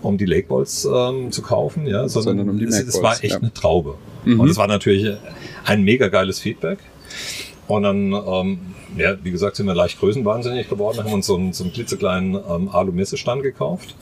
[0.00, 3.34] um die Lakeballs ähm, zu kaufen, ja, sondern, sondern um die es, es war echt
[3.34, 3.38] ja.
[3.38, 3.94] eine Traube.
[4.24, 4.40] Mhm.
[4.40, 5.16] Und es war natürlich
[5.64, 6.78] ein mega geiles Feedback.
[7.72, 8.58] Und dann ähm,
[8.98, 12.34] ja, wie gesagt, sind wir leicht größenwahnsinnig geworden, haben uns so einen, so einen klitzekleinen
[12.34, 13.94] ähm, Alu-Messestand gekauft.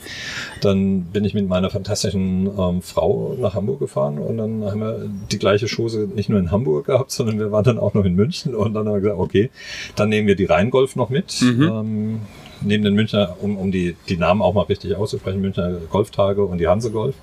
[0.59, 5.09] Dann bin ich mit meiner fantastischen ähm, Frau nach Hamburg gefahren und dann haben wir
[5.31, 8.15] die gleiche Chose nicht nur in Hamburg gehabt, sondern wir waren dann auch noch in
[8.15, 9.49] München und dann haben wir gesagt, okay,
[9.95, 11.41] dann nehmen wir die Rheingolf noch mit.
[11.41, 11.61] Mhm.
[11.61, 12.19] Ähm,
[12.61, 16.57] neben den Münchner, um, um die, die Namen auch mal richtig auszusprechen, Münchner Golftage und
[16.57, 17.15] die Hanse Golf,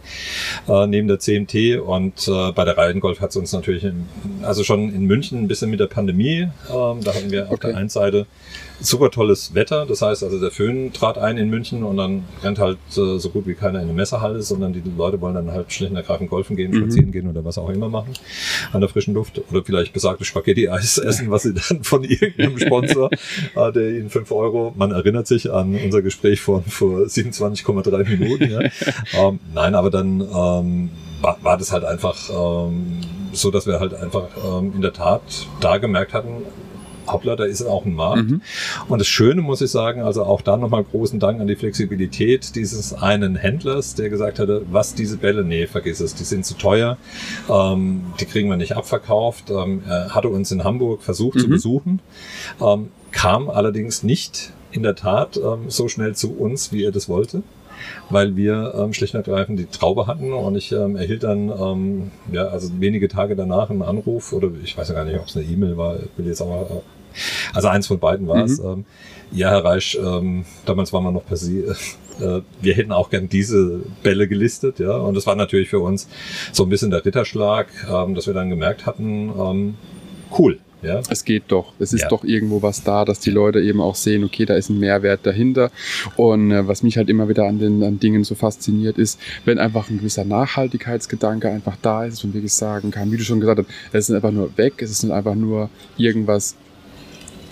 [0.68, 4.06] äh, neben der CMT und äh, bei der Rheingolf hat es uns natürlich, in,
[4.42, 7.52] also schon in München ein bisschen mit der Pandemie, äh, da hatten wir okay.
[7.52, 8.26] auf der einen Seite
[8.80, 9.86] super tolles Wetter.
[9.86, 13.30] Das heißt also, der Föhn trat ein in München und dann rennt halt äh, so
[13.30, 16.30] gut wie keiner in eine Messerhalle, sondern die Leute wollen dann halt schlicht und ergreifend
[16.30, 16.82] golfen gehen, mhm.
[16.82, 18.14] spazieren gehen oder was auch immer machen
[18.72, 23.10] an der frischen Luft oder vielleicht besagte Spaghetti-Eis essen, was sie dann von irgendeinem Sponsor,
[23.56, 28.50] äh, der ihnen fünf Euro, man erinnert sich an unser Gespräch von vor 27,3 Minuten.
[28.50, 28.60] Ja.
[29.28, 33.00] ähm, nein, aber dann ähm, war, war das halt einfach ähm,
[33.32, 35.22] so, dass wir halt einfach ähm, in der Tat
[35.60, 36.44] da gemerkt hatten,
[37.12, 38.30] hoppla, da ist auch ein Markt.
[38.30, 38.40] Mhm.
[38.88, 42.54] Und das Schöne muss ich sagen, also auch da nochmal großen Dank an die Flexibilität
[42.54, 46.54] dieses einen Händlers, der gesagt hatte, was diese Bälle, nee, vergiss es, die sind zu
[46.54, 46.98] teuer,
[47.48, 49.50] ähm, die kriegen wir nicht abverkauft.
[49.50, 51.40] Ähm, er hatte uns in Hamburg versucht mhm.
[51.40, 52.00] zu besuchen,
[52.60, 57.08] ähm, kam allerdings nicht in der Tat ähm, so schnell zu uns, wie er das
[57.08, 57.42] wollte
[58.10, 62.10] weil wir ähm, schlicht und ergreifend die Traube hatten und ich ähm, erhielt dann ähm,
[62.32, 65.36] ja also wenige Tage danach einen Anruf oder ich weiß ja gar nicht, ob es
[65.36, 66.82] eine E-Mail war, will jetzt aber
[67.54, 68.58] also eins von beiden war es.
[68.60, 68.68] Mhm.
[68.68, 68.84] Ähm,
[69.30, 71.60] ja, Herr Reisch, ähm, damals waren wir noch per Sie.
[71.60, 74.96] Äh, wir hätten auch gern diese Bälle gelistet, ja.
[74.96, 76.08] Und das war natürlich für uns
[76.52, 79.76] so ein bisschen der Ritterschlag, ähm, dass wir dann gemerkt hatten,
[80.36, 80.58] cool.
[80.82, 81.00] Ja.
[81.08, 81.72] Es geht doch.
[81.78, 82.08] Es ist ja.
[82.08, 85.20] doch irgendwo was da, dass die Leute eben auch sehen, okay, da ist ein Mehrwert
[85.24, 85.70] dahinter.
[86.16, 89.58] Und äh, was mich halt immer wieder an den an Dingen so fasziniert ist, wenn
[89.58, 93.58] einfach ein gewisser Nachhaltigkeitsgedanke einfach da ist und wirklich sagen kann, wie du schon gesagt
[93.58, 96.54] hast, es ist einfach nur weg, es ist einfach nur irgendwas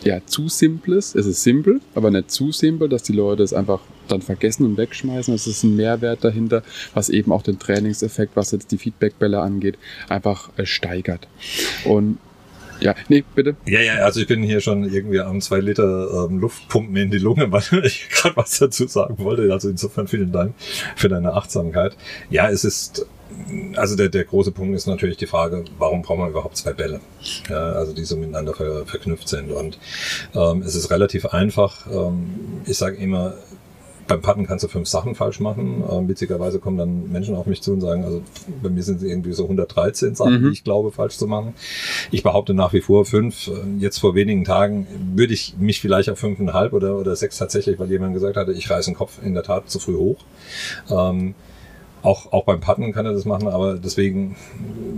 [0.07, 1.15] ja, zu simples.
[1.17, 4.77] Es ist simpel, aber nicht zu simpel, dass die Leute es einfach dann vergessen und
[4.77, 5.35] wegschmeißen.
[5.35, 6.63] Es ist ein Mehrwert dahinter,
[6.95, 9.77] was eben auch den Trainingseffekt, was jetzt die Feedbackbälle angeht,
[10.09, 11.27] einfach äh, steigert.
[11.85, 12.19] Und
[12.79, 13.57] ja, nee, bitte.
[13.67, 17.19] Ja, ja, also ich bin hier schon irgendwie am zwei Liter ähm, Luftpumpen in die
[17.19, 19.53] Lunge, weil ich gerade was dazu sagen wollte.
[19.53, 20.55] Also insofern vielen Dank
[20.95, 21.97] für deine Achtsamkeit.
[22.31, 23.07] Ja, es ist
[23.77, 27.01] also der, der große Punkt ist natürlich die Frage, warum brauchen wir überhaupt zwei Bälle?
[27.49, 29.53] Ja, also die so miteinander ver, verknüpft sind.
[29.53, 29.79] Und
[30.35, 31.87] ähm, es ist relativ einfach.
[31.91, 33.35] Ähm, ich sage immer,
[34.07, 35.83] beim Patten kannst du fünf Sachen falsch machen.
[35.91, 38.23] Ähm, witzigerweise kommen dann Menschen auf mich zu und sagen, also
[38.63, 40.47] bei mir sind es irgendwie so 113 Sachen, mhm.
[40.47, 41.55] die ich glaube falsch zu machen.
[42.11, 43.51] Ich behaupte nach wie vor fünf.
[43.79, 47.91] Jetzt vor wenigen Tagen würde ich mich vielleicht auf fünfeinhalb oder, oder sechs tatsächlich, weil
[47.91, 50.19] jemand gesagt hatte, ich reiße den Kopf in der Tat zu früh hoch.
[50.91, 51.35] Ähm,
[52.03, 54.37] auch, auch beim Patten kann er das machen, aber deswegen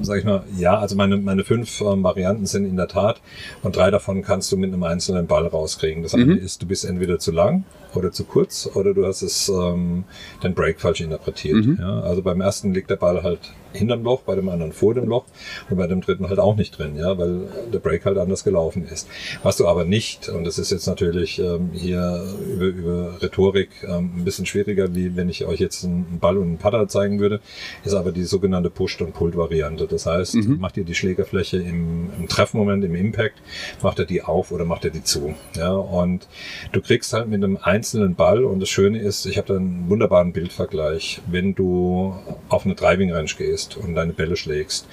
[0.03, 3.21] sage ich mal, ja, also meine, meine fünf ähm, Varianten sind in der Tat
[3.63, 6.03] und drei davon kannst du mit einem einzelnen Ball rauskriegen.
[6.03, 6.23] Das mhm.
[6.23, 10.05] eine ist, du bist entweder zu lang oder zu kurz oder du hast es ähm,
[10.43, 11.65] den Break falsch interpretiert.
[11.65, 11.79] Mhm.
[11.81, 13.41] Ja, also beim ersten liegt der Ball halt
[13.73, 15.25] hinterm Loch, bei dem anderen vor dem Loch
[15.69, 18.87] und bei dem dritten halt auch nicht drin, ja, weil der Break halt anders gelaufen
[18.87, 19.09] ist.
[19.43, 24.13] Was du aber nicht, und das ist jetzt natürlich ähm, hier über, über Rhetorik ähm,
[24.17, 27.41] ein bisschen schwieriger, wie wenn ich euch jetzt einen Ball und einen Putter zeigen würde,
[27.85, 29.87] ist aber die sogenannte Push- und Pull-Variante.
[29.87, 30.59] Das heißt, mhm.
[30.59, 33.37] macht ihr die Schlägerfläche im, im Treffmoment, im Impact,
[33.83, 35.35] macht er die auf oder macht er die zu.
[35.57, 36.27] Ja, und
[36.73, 39.89] du kriegst halt mit einem einzelnen Ball und das Schöne ist, ich habe da einen
[39.89, 42.15] wunderbaren Bildvergleich, wenn du
[42.49, 44.87] auf eine Driving Range gehst, gehst und deine Bälle schlägst,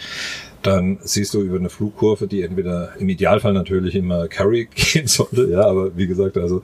[0.64, 5.48] dann siehst du über eine Flugkurve, die entweder im Idealfall natürlich immer Carry gehen sollte,
[5.50, 6.64] ja, aber wie gesagt, also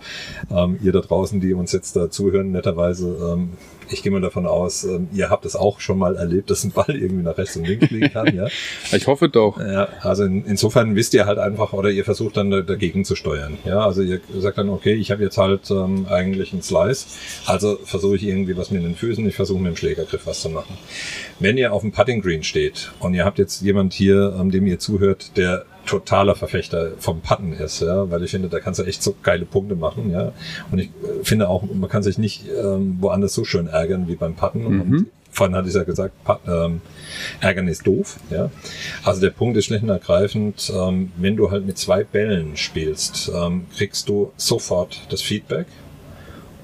[0.49, 3.49] ähm, ihr da draußen, die uns jetzt da zuhören, netterweise, ähm,
[3.91, 6.71] ich gehe mal davon aus, ähm, ihr habt es auch schon mal erlebt, dass ein
[6.71, 8.47] Ball irgendwie nach rechts und links fliegen kann, ja?
[8.91, 9.57] Ich hoffe doch.
[9.59, 13.57] Ja, also in, insofern wisst ihr halt einfach, oder ihr versucht dann dagegen zu steuern.
[13.65, 17.05] Ja, also ihr sagt dann, okay, ich habe jetzt halt ähm, eigentlich einen Slice,
[17.45, 20.49] also versuche ich irgendwie was mit den Füßen, ich versuche mit dem Schlägergriff was zu
[20.49, 20.77] machen.
[21.39, 24.67] Wenn ihr auf dem Putting Green steht und ihr habt jetzt jemand hier, ähm, dem
[24.67, 28.83] ihr zuhört, der totaler Verfechter vom Putten ist, ja, weil ich finde, da kannst du
[28.83, 30.31] echt so geile Punkte machen, ja.
[30.71, 34.15] Und ich äh, finde auch, man kann sich nicht ähm, woanders so schön ärgern wie
[34.15, 34.63] beim Putten.
[34.63, 34.81] Mhm.
[34.81, 36.13] Und vorhin hatte ich ja gesagt,
[36.47, 36.81] ähm,
[37.39, 38.49] ärgern ist doof, ja.
[39.03, 43.31] Also der Punkt ist schlicht und ergreifend, ähm, wenn du halt mit zwei Bällen spielst,
[43.33, 45.67] ähm, kriegst du sofort das Feedback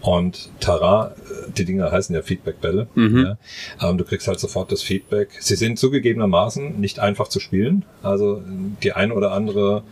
[0.07, 1.11] und Tara,
[1.57, 2.87] die Dinger heißen ja Feedback-Bälle.
[2.95, 3.35] Mhm.
[3.81, 3.89] Ja.
[3.89, 5.31] Ähm, du kriegst halt sofort das Feedback.
[5.41, 7.83] Sie sind zugegebenermaßen nicht einfach zu spielen.
[8.03, 8.41] Also
[8.83, 9.83] die eine oder andere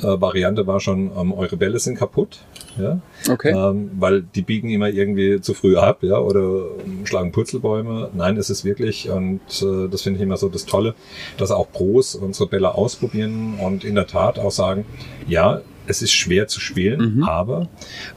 [0.00, 2.40] äh, Variante war schon, ähm, eure Bälle sind kaputt.
[2.80, 3.00] Ja.
[3.30, 3.52] Okay.
[3.52, 6.64] Ähm, weil die biegen immer irgendwie zu früh ab, ja, oder
[7.04, 8.10] schlagen Purzelbäume.
[8.12, 10.96] Nein, es ist wirklich, und äh, das finde ich immer so das Tolle,
[11.36, 14.84] dass auch Pros unsere Bälle ausprobieren und in der Tat auch sagen,
[15.28, 17.22] ja, es ist schwer zu spielen, mhm.
[17.24, 17.68] aber,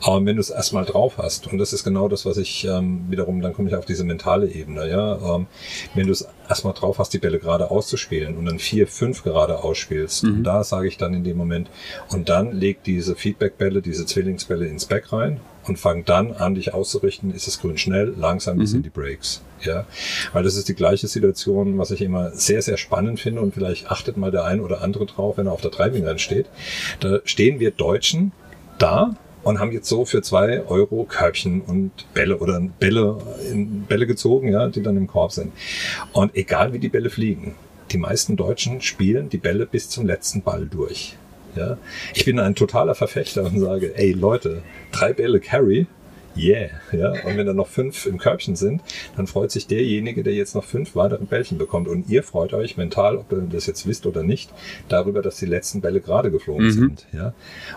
[0.02, 3.06] aber wenn du es erstmal drauf hast, und das ist genau das, was ich ähm,
[3.10, 5.48] wiederum, dann komme ich auf diese mentale Ebene, ja, ähm,
[5.96, 9.64] wenn du es erstmal drauf hast, die Bälle gerade auszuspielen und dann vier, fünf gerade
[9.64, 10.44] ausspielst, mhm.
[10.44, 11.70] da sage ich dann in dem Moment,
[12.10, 16.74] und dann leg diese Feedback-Bälle, diese Zwillingsbälle ins Back rein und fang dann an, dich
[16.74, 18.78] auszurichten, ist es grün schnell, langsam bis mhm.
[18.78, 19.42] in die Breaks.
[19.62, 19.86] Ja,
[20.34, 23.90] weil das ist die gleiche Situation, was ich immer sehr, sehr spannend finde und vielleicht
[23.90, 26.48] achtet mal der ein oder andere drauf, wenn er auf der Driving Range steht.
[27.00, 28.34] Da stehen wir Deutschen
[28.78, 33.18] da und haben jetzt so für zwei Euro Körbchen und Bälle oder Bälle,
[33.50, 35.54] in Bälle gezogen, ja, die dann im Korb sind.
[36.12, 37.56] Und egal wie die Bälle fliegen,
[37.92, 41.16] die meisten Deutschen spielen die Bälle bis zum letzten Ball durch.
[41.56, 41.78] Ja?
[42.14, 44.62] Ich bin ein totaler Verfechter und sage, ey Leute,
[44.92, 45.88] drei Bälle Carry,
[46.36, 46.70] yeah.
[46.92, 47.12] Ja?
[47.12, 48.82] Und wenn da noch fünf im Körbchen sind,
[49.16, 51.88] dann freut sich derjenige, der jetzt noch fünf weitere Bällchen bekommt.
[51.88, 54.52] Und ihr freut euch mental, ob ihr das jetzt wisst oder nicht,
[54.90, 56.72] darüber, dass die letzten Bälle gerade geflogen mhm.
[56.72, 57.08] sind.
[57.12, 57.34] Ja?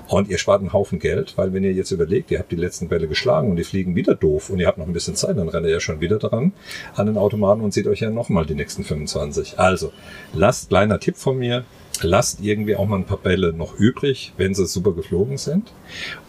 [0.09, 2.89] Und ihr spart einen Haufen Geld, weil wenn ihr jetzt überlegt, ihr habt die letzten
[2.89, 5.49] Bälle geschlagen und die fliegen wieder doof und ihr habt noch ein bisschen Zeit, dann
[5.49, 6.53] rennt ihr ja schon wieder dran
[6.95, 9.59] an den Automaten und seht euch ja nochmal die nächsten 25.
[9.59, 9.93] Also,
[10.33, 11.65] lasst, kleiner Tipp von mir,
[12.03, 15.73] lasst irgendwie auch mal ein paar Bälle noch übrig, wenn sie super geflogen sind.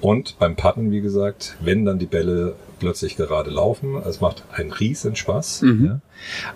[0.01, 4.71] Und beim Putten, wie gesagt, wenn dann die Bälle plötzlich gerade laufen, es macht einen
[4.71, 5.63] riesen Spaß.
[5.63, 5.85] Mhm.
[5.85, 6.01] Ja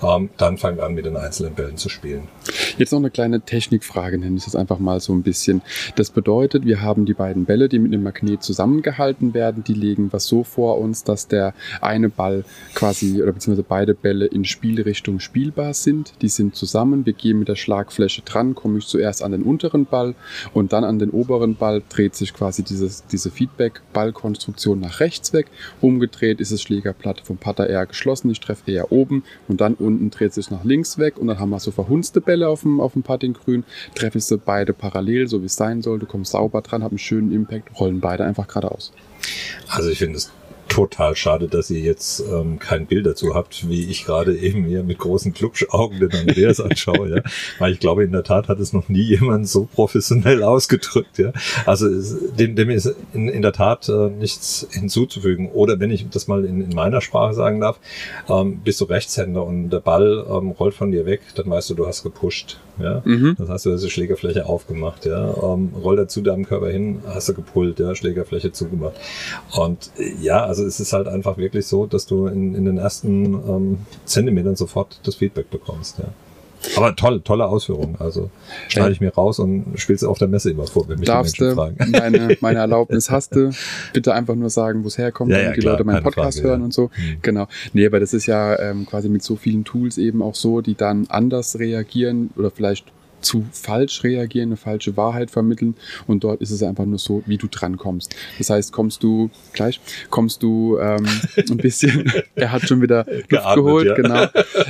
[0.01, 2.27] ähm, dann fangt an, mit den einzelnen Bällen zu spielen.
[2.77, 5.61] Jetzt noch eine kleine Technikfrage, nenne ich das einfach mal so ein bisschen.
[5.95, 10.13] Das bedeutet, wir haben die beiden Bälle, die mit dem Magnet zusammengehalten werden, die legen
[10.13, 15.19] was so vor uns, dass der eine Ball quasi oder beziehungsweise beide Bälle in Spielrichtung
[15.19, 16.13] spielbar sind.
[16.21, 19.85] Die sind zusammen, wir gehen mit der Schlagfläche dran, komme ich zuerst an den unteren
[19.85, 20.15] Ball
[20.53, 25.47] und dann an den oberen Ball dreht sich quasi dieses, diese Feedback-Ballkonstruktion nach rechts weg.
[25.81, 30.09] Umgedreht ist das Schlägerblatt vom Putter eher geschlossen, ich treffe eher oben und dann unten
[30.09, 32.93] dreht sich nach links weg und dann haben wir so verhunzte Bälle auf dem, auf
[32.93, 33.63] dem Puttinggrün.
[33.95, 35.99] Treffe ich sie beide parallel, so wie es sein soll.
[35.99, 38.91] Du kommst sauber dran, haben einen schönen Impact, rollen beide einfach geradeaus.
[39.67, 40.31] Also ich finde es
[40.71, 44.83] total schade, dass ihr jetzt ähm, kein Bild dazu habt, wie ich gerade eben hier
[44.83, 47.09] mit großen Klubschaugen den Andreas anschaue.
[47.09, 47.21] ja.
[47.59, 51.17] Weil ich glaube, in der Tat hat es noch nie jemand so professionell ausgedrückt.
[51.17, 51.33] Ja.
[51.65, 51.89] Also
[52.37, 55.49] dem, dem ist in, in der Tat äh, nichts hinzuzufügen.
[55.51, 57.77] Oder wenn ich das mal in, in meiner Sprache sagen darf,
[58.29, 61.73] ähm, bist du Rechtshänder und der Ball ähm, rollt von dir weg, dann weißt du,
[61.73, 62.59] du hast gepusht.
[62.81, 63.01] Ja.
[63.03, 63.35] Mhm.
[63.37, 65.05] Das heißt, du hast die Schlägerfläche aufgemacht.
[65.05, 65.33] Ja.
[65.43, 68.93] Ähm, roll dazu deinem Körper hin, hast du gepullt, ja, Schlägerfläche zugemacht.
[69.55, 69.91] Und
[70.21, 73.33] ja, also also es ist halt einfach wirklich so, dass du in, in den ersten
[73.33, 75.97] ähm, Zentimetern sofort das Feedback bekommst.
[75.97, 76.05] Ja.
[76.75, 77.95] Aber toll, tolle Ausführung.
[77.99, 78.29] Also
[78.67, 81.43] schneide ich mir raus und spielst auf der Messe immer vor, wenn mich Darfst die
[81.43, 81.91] Menschen fragen.
[81.91, 83.51] Meine, meine Erlaubnis hast du.
[83.93, 86.37] Bitte einfach nur sagen, wo es herkommt, ja, damit ja, die klar, Leute meinen Podcast
[86.37, 86.65] Frage, hören ja.
[86.65, 86.83] und so.
[86.95, 87.17] Mhm.
[87.21, 87.47] Genau.
[87.73, 90.75] Nee, aber das ist ja ähm, quasi mit so vielen Tools eben auch so, die
[90.75, 92.85] dann anders reagieren oder vielleicht
[93.21, 95.75] zu falsch reagieren, eine falsche Wahrheit vermitteln
[96.07, 98.15] und dort ist es einfach nur so, wie du drankommst.
[98.37, 99.79] Das heißt, kommst du gleich,
[100.09, 101.07] kommst du ähm,
[101.37, 103.95] ein bisschen, er hat schon wieder Luft Geatmet, geholt, ja.
[103.95, 104.25] genau.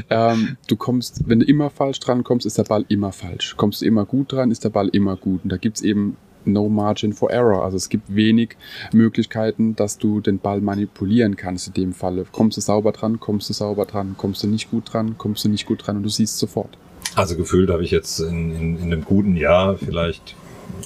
[0.09, 3.55] Ähm, du kommst, wenn du immer falsch drankommst, ist der Ball immer falsch.
[3.57, 5.43] Kommst du immer gut dran, ist der Ball immer gut.
[5.43, 7.63] Und da gibt's eben no margin for error.
[7.63, 8.57] Also es gibt wenig
[8.93, 12.25] Möglichkeiten, dass du den Ball manipulieren kannst in dem Falle.
[12.31, 15.49] Kommst du sauber dran, kommst du sauber dran, kommst du nicht gut dran, kommst du
[15.49, 16.77] nicht gut dran und du siehst sofort.
[17.15, 20.35] Also gefühlt habe ich jetzt in, in, in einem guten Jahr vielleicht,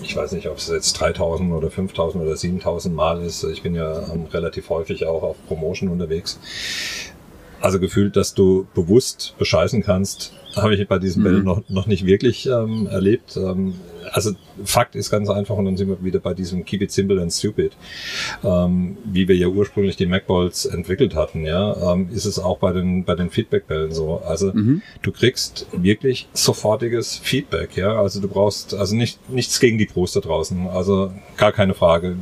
[0.02, 3.44] ich weiß nicht, ob es jetzt 3000 oder 5000 oder 7000 Mal ist.
[3.44, 6.40] Ich bin ja ähm, relativ häufig auch auf Promotion unterwegs.
[7.62, 11.46] Also gefühlt, dass du bewusst bescheißen kannst, habe ich bei Bällen mhm.
[11.46, 13.38] noch, noch nicht wirklich ähm, erlebt.
[13.38, 13.76] Ähm,
[14.12, 14.32] also
[14.64, 17.32] Fakt ist ganz einfach, und dann sind wir wieder bei diesem Keep it simple and
[17.32, 17.74] stupid,
[18.44, 22.72] ähm, wie wir ja ursprünglich die MacBalls entwickelt hatten, ja, ähm, ist es auch bei
[22.74, 24.22] den, bei den Feedback-Bällen so.
[24.26, 24.82] Also mhm.
[25.02, 28.00] du kriegst wirklich sofortiges Feedback, ja.
[28.00, 32.16] Also du brauchst, also nicht, nichts gegen die Pros da draußen, also gar keine Frage.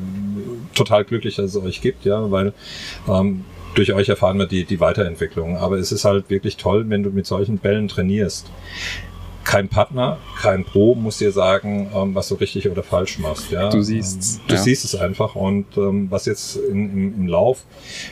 [0.76, 2.54] Total glücklich, dass es euch gibt, ja, weil
[3.08, 5.58] ähm, durch euch erfahren wir die, die Weiterentwicklung.
[5.58, 8.50] Aber es ist halt wirklich toll, wenn du mit solchen Bällen trainierst.
[9.43, 13.51] Kein Partner, kein Pro muss dir sagen, ähm, was du richtig oder falsch machst.
[13.51, 13.69] Ja?
[13.69, 14.60] Du siehst Du ja.
[14.62, 15.36] siehst es einfach.
[15.36, 17.65] Und ähm, was jetzt in, im, im Lauf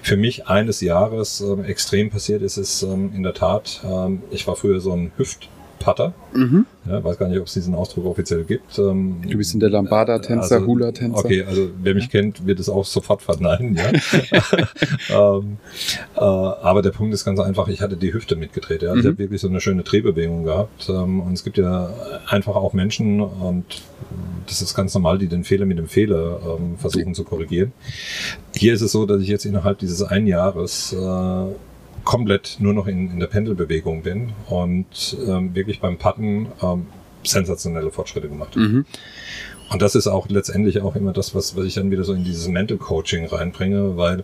[0.04, 4.46] für mich eines Jahres ähm, extrem passiert ist, ist ähm, in der Tat, ähm, ich
[4.48, 5.48] war früher so ein Hüft-
[5.82, 6.14] Putter.
[6.34, 6.66] Mhm.
[6.86, 8.78] Ja, weiß gar nicht, ob es diesen Ausdruck offiziell gibt.
[8.80, 11.26] Ähm, du bist in der Lambada-Tänzer, also, Hula-Tänzer.
[11.26, 13.76] Okay, also wer mich kennt, wird es auch sofort verneinen.
[13.76, 13.92] Ja?
[15.38, 15.58] ähm,
[16.16, 18.82] äh, aber der Punkt ist ganz einfach, ich hatte die Hüfte mitgedreht.
[18.82, 18.94] Ja?
[18.94, 19.00] Mhm.
[19.00, 20.90] Ich habe wirklich so eine schöne Drehbewegung gehabt.
[20.90, 21.90] Ähm, und es gibt ja
[22.28, 23.66] einfach auch Menschen, und
[24.48, 27.14] das ist ganz normal, die den Fehler mit dem Fehler ähm, versuchen okay.
[27.14, 27.74] zu korrigieren.
[28.56, 31.46] Hier ist es so, dass ich jetzt innerhalb dieses einen Jahres äh,
[32.04, 36.88] komplett nur noch in, in der Pendelbewegung bin und ähm, wirklich beim Patten ähm,
[37.24, 38.68] sensationelle Fortschritte gemacht habe.
[38.68, 38.86] Mhm.
[39.72, 42.24] Und das ist auch letztendlich auch immer das, was, was ich dann wieder so in
[42.24, 44.24] dieses Mental Coaching reinbringe, weil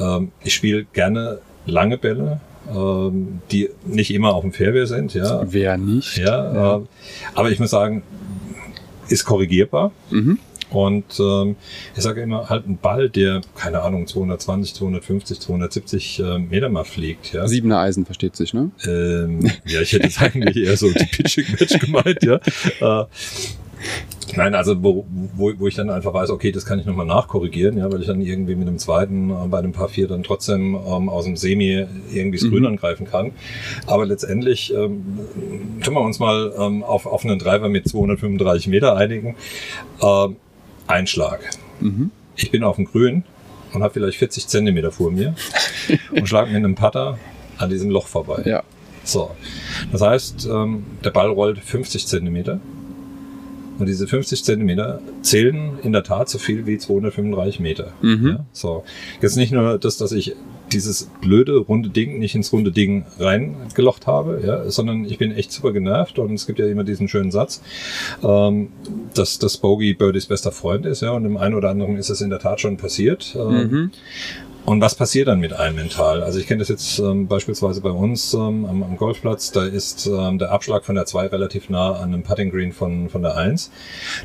[0.00, 2.40] ähm, ich spiele gerne lange Bälle,
[2.74, 5.14] ähm, die nicht immer auf dem Fairway sind.
[5.14, 5.42] Ja.
[5.44, 6.16] Wer nicht?
[6.16, 6.76] Ja, ja.
[6.78, 6.80] Äh,
[7.34, 8.02] aber ich muss sagen,
[9.08, 9.92] ist korrigierbar.
[10.10, 10.38] Mhm.
[10.70, 11.56] Und ähm,
[11.96, 16.84] ich sage immer, halt ein Ball, der, keine Ahnung, 220, 250, 270 äh, Meter mal
[16.84, 17.32] fliegt.
[17.32, 17.46] Ja.
[17.48, 18.70] Siebener Eisen versteht sich, ne?
[18.86, 22.40] Ähm, ja, ich hätte jetzt eigentlich eher so die Pitching-Match gemeint, ja.
[22.80, 23.06] Äh,
[24.36, 27.78] Nein, also wo, wo, wo ich dann einfach weiß, okay, das kann ich nochmal nachkorrigieren,
[27.78, 30.74] ja, weil ich dann irgendwie mit dem zweiten äh, bei einem Paar vier dann trotzdem
[30.74, 32.50] ähm, aus dem Semi irgendwie das mhm.
[32.50, 33.32] Grün angreifen kann.
[33.86, 35.02] Aber letztendlich ähm,
[35.82, 39.34] tun wir uns mal ähm, auf, auf einen Driver mit 235 Meter einigen.
[40.02, 40.36] Ähm,
[40.90, 41.40] Einschlag.
[41.80, 42.10] Mhm.
[42.36, 43.24] Ich bin auf dem Grün
[43.72, 45.34] und habe vielleicht 40 Zentimeter vor mir
[46.12, 47.18] und schlage mit einem Putter
[47.58, 48.42] an diesem Loch vorbei.
[48.44, 48.62] Ja.
[49.04, 49.30] So.
[49.92, 52.60] Das heißt, ähm, der Ball rollt 50 Zentimeter.
[53.78, 57.92] Und diese 50 Zentimeter zählen in der Tat so viel wie 235 Meter.
[58.02, 58.26] Mhm.
[58.26, 58.84] Ja, so.
[59.22, 60.36] Jetzt nicht nur das, dass ich
[60.72, 65.52] dieses blöde runde Ding nicht ins runde Ding reingelocht habe, ja, sondern ich bin echt
[65.52, 67.62] super genervt und es gibt ja immer diesen schönen Satz,
[68.22, 68.68] ähm,
[69.14, 72.20] dass das Bogey Birdies bester Freund ist, ja, und im einen oder anderen ist es
[72.20, 73.36] in der Tat schon passiert.
[73.36, 73.90] Ähm, mhm.
[74.66, 76.22] Und was passiert dann mit einem mental?
[76.22, 80.06] Also ich kenne das jetzt ähm, beispielsweise bei uns ähm, am, am, Golfplatz, da ist
[80.06, 83.36] ähm, der Abschlag von der 2 relativ nah an einem Putting Green von, von der
[83.36, 83.70] 1.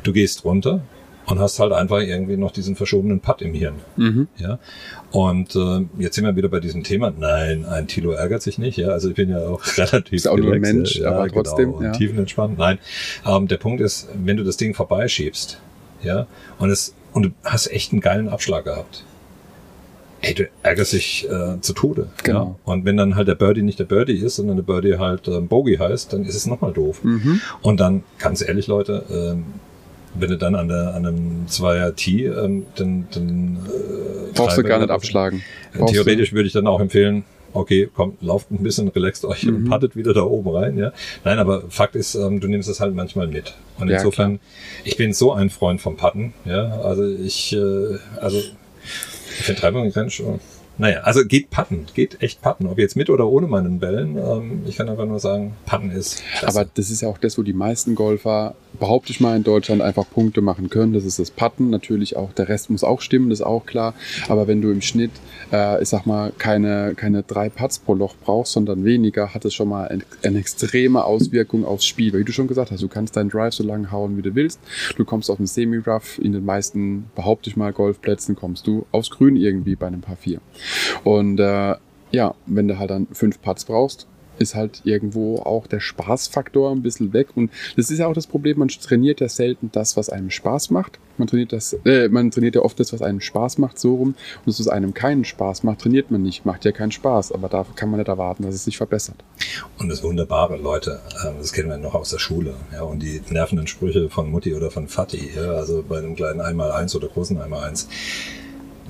[0.02, 0.82] Du gehst runter,
[1.26, 3.74] und hast halt einfach irgendwie noch diesen verschobenen Putt im Hirn.
[3.96, 4.28] Mhm.
[4.36, 4.58] Ja.
[5.16, 7.10] Und äh, jetzt sind wir wieder bei diesem Thema.
[7.10, 8.76] Nein, ein Tilo ärgert sich nicht.
[8.76, 10.12] Ja, also ich bin ja auch relativ.
[10.12, 11.72] Ist auch nur ein Mensch, ja, aber genau, trotzdem.
[11.72, 11.92] Und ja.
[11.92, 12.58] tiefenentspannt.
[12.58, 12.78] Nein,
[13.24, 15.58] ähm, der Punkt ist, wenn du das Ding vorbeischiebst,
[16.02, 16.26] ja,
[16.58, 19.04] und es und du hast echt einen geilen Abschlag gehabt.
[20.20, 22.08] Ey, du ärgerst dich äh, zu Tode.
[22.22, 22.58] Genau.
[22.66, 22.70] Ja?
[22.70, 25.48] Und wenn dann halt der Birdie nicht der Birdie ist, sondern der Birdie halt ähm,
[25.48, 27.02] Bogey heißt, dann ist es nochmal doof.
[27.02, 27.40] Mhm.
[27.62, 29.44] Und dann, ganz ehrlich, Leute, ähm,
[30.18, 34.62] wenn du dann an, der, an einem Zweier T, ähm, dann, dann äh, brauchst du
[34.62, 35.42] gar nicht abschlagen.
[35.74, 39.56] Brauchst theoretisch würde ich dann auch empfehlen, okay, kommt, lauft ein bisschen, relaxt euch mhm.
[39.56, 40.92] und pattet wieder da oben rein, ja.
[41.24, 43.54] Nein, aber Fakt ist, ähm, du nimmst es halt manchmal mit.
[43.78, 44.50] Und ja, insofern, klar.
[44.84, 46.80] ich bin so ein Freund vom Patten, ja.
[46.80, 50.40] Also ich, äh, also ich finde Treibung schon
[50.78, 52.66] naja, also geht patten, geht echt patten.
[52.66, 54.18] Ob jetzt mit oder ohne meinen Bällen.
[54.18, 56.22] Ähm, ich kann einfach nur sagen, patten ist.
[56.38, 56.60] Klasse.
[56.60, 59.80] Aber das ist ja auch das, wo die meisten Golfer, behaupte ich mal, in Deutschland
[59.80, 60.92] einfach Punkte machen können.
[60.92, 61.70] Das ist das Patten.
[61.70, 63.94] Natürlich auch, der Rest muss auch stimmen, das ist auch klar.
[64.28, 65.12] Aber wenn du im Schnitt,
[65.50, 69.54] äh, ich sag mal, keine, keine drei Putts pro Loch brauchst, sondern weniger, hat es
[69.54, 72.12] schon mal ein, eine extreme Auswirkung aufs Spiel.
[72.12, 74.60] Wie du schon gesagt hast, du kannst deinen Drive so lange hauen, wie du willst.
[74.96, 76.18] Du kommst auf einen Semi-Rough.
[76.18, 80.16] In den meisten, behaupte ich mal, Golfplätzen kommst du aufs Grün irgendwie bei einem Paar
[80.16, 80.40] 4.
[81.04, 81.74] Und äh,
[82.12, 84.06] ja, wenn du halt dann fünf Putts brauchst,
[84.38, 87.28] ist halt irgendwo auch der Spaßfaktor ein bisschen weg.
[87.34, 90.70] Und das ist ja auch das Problem, man trainiert ja selten das, was einem Spaß
[90.70, 90.98] macht.
[91.18, 94.08] Man trainiert das, äh, man trainiert ja oft das, was einem Spaß macht, so rum.
[94.08, 96.44] Und das, was einem keinen Spaß macht, trainiert man nicht.
[96.44, 97.32] Macht ja keinen Spaß.
[97.32, 99.16] Aber da kann man nicht erwarten, dass es sich verbessert.
[99.78, 102.54] Und das Wunderbare, Leute, ähm, das kennen wir noch aus der Schule.
[102.72, 106.40] Ja, und die nervenden Sprüche von Mutti oder von Vati, ja, also bei einem kleinen
[106.40, 107.88] Einmal-Eins oder großen Einmal-Eins,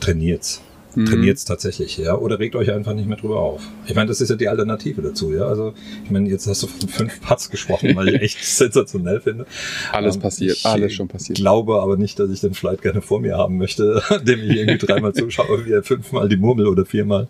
[0.00, 0.62] trainiert's
[0.96, 1.06] mhm.
[1.06, 3.62] trainiert es tatsächlich, ja, oder regt euch einfach nicht mehr drüber auf.
[3.86, 5.46] Ich meine, das ist ja die Alternative dazu, ja.
[5.46, 5.74] Also,
[6.04, 9.46] ich meine, jetzt hast du von fünf Putts gesprochen, weil ich echt sensationell finde.
[9.92, 11.38] Alles ähm, passiert, alles schon passiert.
[11.38, 14.56] Ich glaube aber nicht, dass ich den Flight gerne vor mir haben möchte, dem ich
[14.56, 17.28] irgendwie dreimal zuschaue, wie er fünfmal die Murmel oder viermal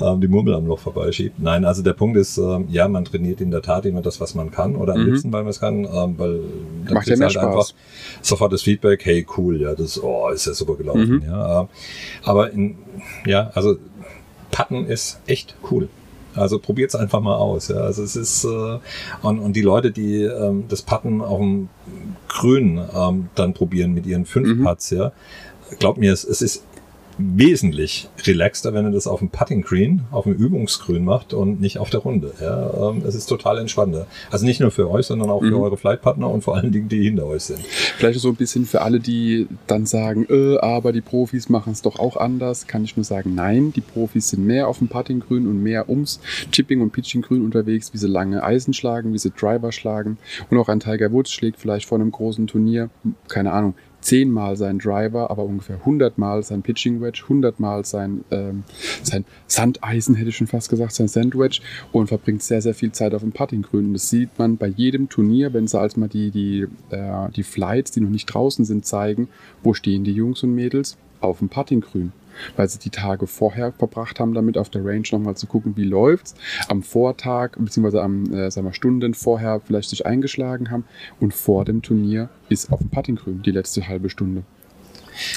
[0.00, 1.38] ähm, die Murmel am Loch vorbeischiebt.
[1.38, 4.34] Nein, also der Punkt ist, ähm, ja, man trainiert in der Tat immer das, was
[4.34, 5.06] man kann, oder am mhm.
[5.06, 6.40] liebsten, weil man es kann, ähm, weil
[6.86, 7.44] dann Macht ja mehr halt Spaß.
[7.44, 7.68] einfach
[8.22, 11.22] sofort das Feedback, hey, cool, ja, das oh, ist ja super gelaufen, mhm.
[11.26, 11.60] ja.
[11.62, 11.68] Ähm,
[12.22, 12.76] aber in,
[13.26, 13.76] ja, also
[14.50, 15.88] Patten ist echt cool.
[16.34, 17.68] Also probiert es einfach mal aus.
[17.68, 17.78] Ja.
[17.78, 18.78] Also es ist äh,
[19.22, 21.68] und, und die Leute, die ähm, das Patten auf dem
[22.28, 24.64] Grün ähm, dann probieren mit ihren fünf mhm.
[24.64, 25.12] Putts, ja,
[25.78, 26.64] glaubt mir, es, es ist
[27.18, 31.78] wesentlich relaxter, wenn er das auf dem Putting Green, auf dem Übungsgrün macht und nicht
[31.78, 32.32] auf der Runde.
[32.40, 34.06] Ja, ähm, es ist total entspannender.
[34.30, 35.62] Also nicht nur für euch, sondern auch für mhm.
[35.62, 37.60] eure Flightpartner und vor allen Dingen die hinter euch sind.
[37.60, 41.82] Vielleicht so ein bisschen für alle, die dann sagen, äh, aber die Profis machen es
[41.82, 45.20] doch auch anders, kann ich nur sagen, nein, die Profis sind mehr auf dem Putting
[45.20, 46.20] Grün und mehr ums
[46.52, 50.18] Chipping und Pitching Grün unterwegs, wie sie lange Eisen schlagen, wie sie Driver schlagen
[50.50, 52.90] und auch ein Tiger Woods schlägt vielleicht vor einem großen Turnier,
[53.28, 58.64] keine Ahnung, zehnmal sein Driver, aber ungefähr hundertmal sein Pitching Wedge, hundertmal sein, ähm,
[59.02, 61.60] sein Sandeisen, hätte ich schon fast gesagt, sein Sandwedge
[61.92, 63.86] und verbringt sehr, sehr viel Zeit auf dem Puttinggrün.
[63.86, 67.42] Und das sieht man bei jedem Turnier, wenn sie als mal die, die, äh, die
[67.42, 69.28] Flights, die noch nicht draußen sind, zeigen,
[69.62, 70.96] wo stehen die Jungs und Mädels?
[71.20, 72.12] Auf dem Puttinggrün
[72.56, 75.84] weil sie die Tage vorher verbracht haben, damit auf der Range nochmal zu gucken, wie
[75.84, 76.34] läuft's.
[76.68, 80.84] Am Vortag, beziehungsweise am, äh, sagen wir, Stunden vorher vielleicht sich eingeschlagen haben
[81.20, 84.42] und vor dem Turnier ist auf dem Puttinggrün die letzte halbe Stunde.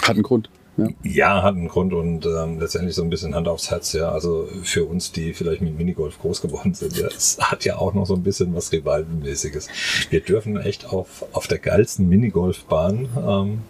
[0.02, 0.50] Hat einen Grund.
[0.78, 0.88] Ja.
[1.04, 4.10] ja, hat einen Grund und ähm, letztendlich so ein bisschen Hand aufs Herz, ja.
[4.10, 7.94] Also für uns, die vielleicht mit Minigolf groß geworden sind, ja, es hat ja auch
[7.94, 9.68] noch so ein bisschen was Rivalenmäßiges.
[10.10, 13.62] Wir dürfen echt auf, auf der geilsten Minigolfbahn ähm,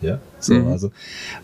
[0.00, 0.68] ja, so, mhm.
[0.68, 0.90] also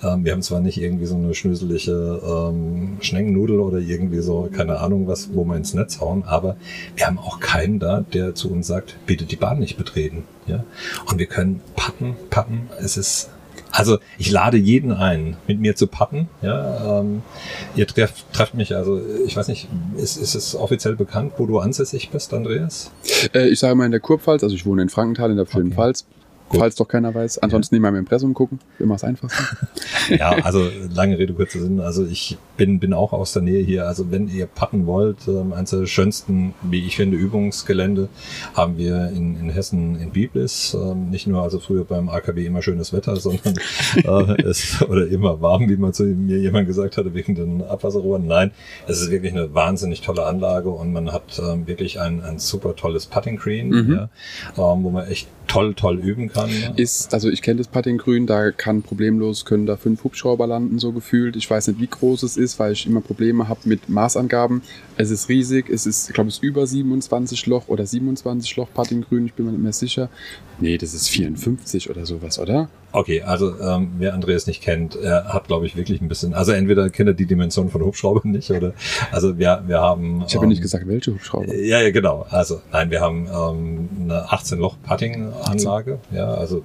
[0.02, 4.78] ähm, wir haben zwar nicht irgendwie so eine schnöselige ähm, Schneckennudel oder irgendwie so, keine
[4.80, 6.56] Ahnung was, wo wir ins Netz hauen, aber
[6.94, 10.24] wir haben auch keinen da, der zu uns sagt, bitte die Bahn nicht betreten.
[10.46, 10.64] Ja?
[11.06, 12.70] Und wir können patten, patten.
[12.80, 13.30] Es ist
[13.76, 16.28] also ich lade jeden ein, mit mir zu patten.
[16.40, 17.22] Ja, ähm,
[17.74, 21.58] ihr trefft, trefft mich, also ich weiß nicht, ist, ist es offiziell bekannt, wo du
[21.58, 22.90] ansässig bist, Andreas?
[23.34, 26.06] Äh, ich sage mal in der Kurpfalz, also ich wohne in Frankenthal in der Schönen-Pfalz.
[26.08, 26.25] Okay.
[26.48, 26.60] Gut.
[26.60, 27.38] Falls doch keiner weiß.
[27.38, 27.78] Ansonsten ja.
[27.78, 28.60] immer im Impressum gucken.
[28.78, 29.42] Immer das Einfachste.
[30.16, 31.80] ja, also lange Rede, kurzer Sinn.
[31.80, 33.88] Also ich bin, bin auch aus der Nähe hier.
[33.88, 38.08] Also wenn ihr patten wollt, ähm, eines der schönsten, wie ich finde, Übungsgelände
[38.54, 40.74] haben wir in, in Hessen in Biblis.
[40.74, 43.54] Ähm, nicht nur also früher beim AKW immer schönes Wetter, sondern
[43.96, 48.26] äh, es oder immer warm, wie man zu mir jemand gesagt hatte, wegen den Abwasserrohren.
[48.26, 48.52] Nein,
[48.86, 52.76] es ist wirklich eine wahnsinnig tolle Anlage und man hat ähm, wirklich ein, ein super
[52.76, 53.92] tolles Putting Green, mhm.
[53.92, 54.02] ja,
[54.56, 56.35] ähm, wo man echt toll, toll üben kann.
[56.76, 60.78] Ist, also ich kenne das Putting Grün, da kann problemlos, können da fünf Hubschrauber landen,
[60.78, 61.36] so gefühlt.
[61.36, 64.62] Ich weiß nicht, wie groß es ist, weil ich immer Probleme habe mit Maßangaben.
[64.96, 68.68] Es ist riesig, es ist, ich glaube, es ist über 27 Loch oder 27 Loch
[68.72, 70.08] Putting Grün, ich bin mir nicht mehr sicher.
[70.58, 72.68] Nee, das ist 54 oder sowas, oder?
[72.92, 76.52] Okay, also ähm, wer Andreas nicht kennt, er hat, glaube ich, wirklich ein bisschen, also
[76.52, 78.72] entweder kennt er die Dimension von Hubschraubern nicht oder,
[79.12, 80.24] also wir, wir haben...
[80.26, 81.54] Ich habe ähm, nicht gesagt, welche Hubschrauber.
[81.54, 82.26] Ja, ja, genau.
[82.30, 86.62] Also nein, wir haben ähm, eine 18-Loch-Putting-Anlage, ja, also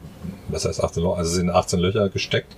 [0.52, 1.18] was heißt 18 Loch?
[1.18, 2.56] Also sind 18 Löcher gesteckt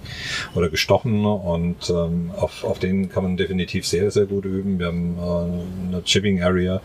[0.56, 4.80] oder gestochen und ähm, auf, auf denen kann man definitiv sehr, sehr gut üben.
[4.80, 6.82] Wir haben äh, eine Chipping Area,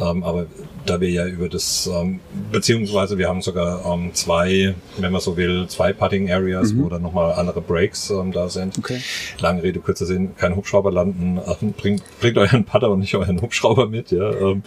[0.00, 0.46] ähm, aber
[0.84, 2.20] da wir ja über das, ähm,
[2.52, 6.84] beziehungsweise wir haben sogar ähm, zwei, wenn man so will, zwei Putting Areas, mhm.
[6.84, 8.78] wo dann nochmal andere Breaks ähm, da sind.
[8.78, 9.00] Okay.
[9.38, 13.40] Lange Rede, kurzer Sinn, kein Hubschrauber landen, Ach, bringt, bringt euren Putter und nicht euren
[13.40, 14.30] Hubschrauber mit, ja.
[14.32, 14.62] Ähm,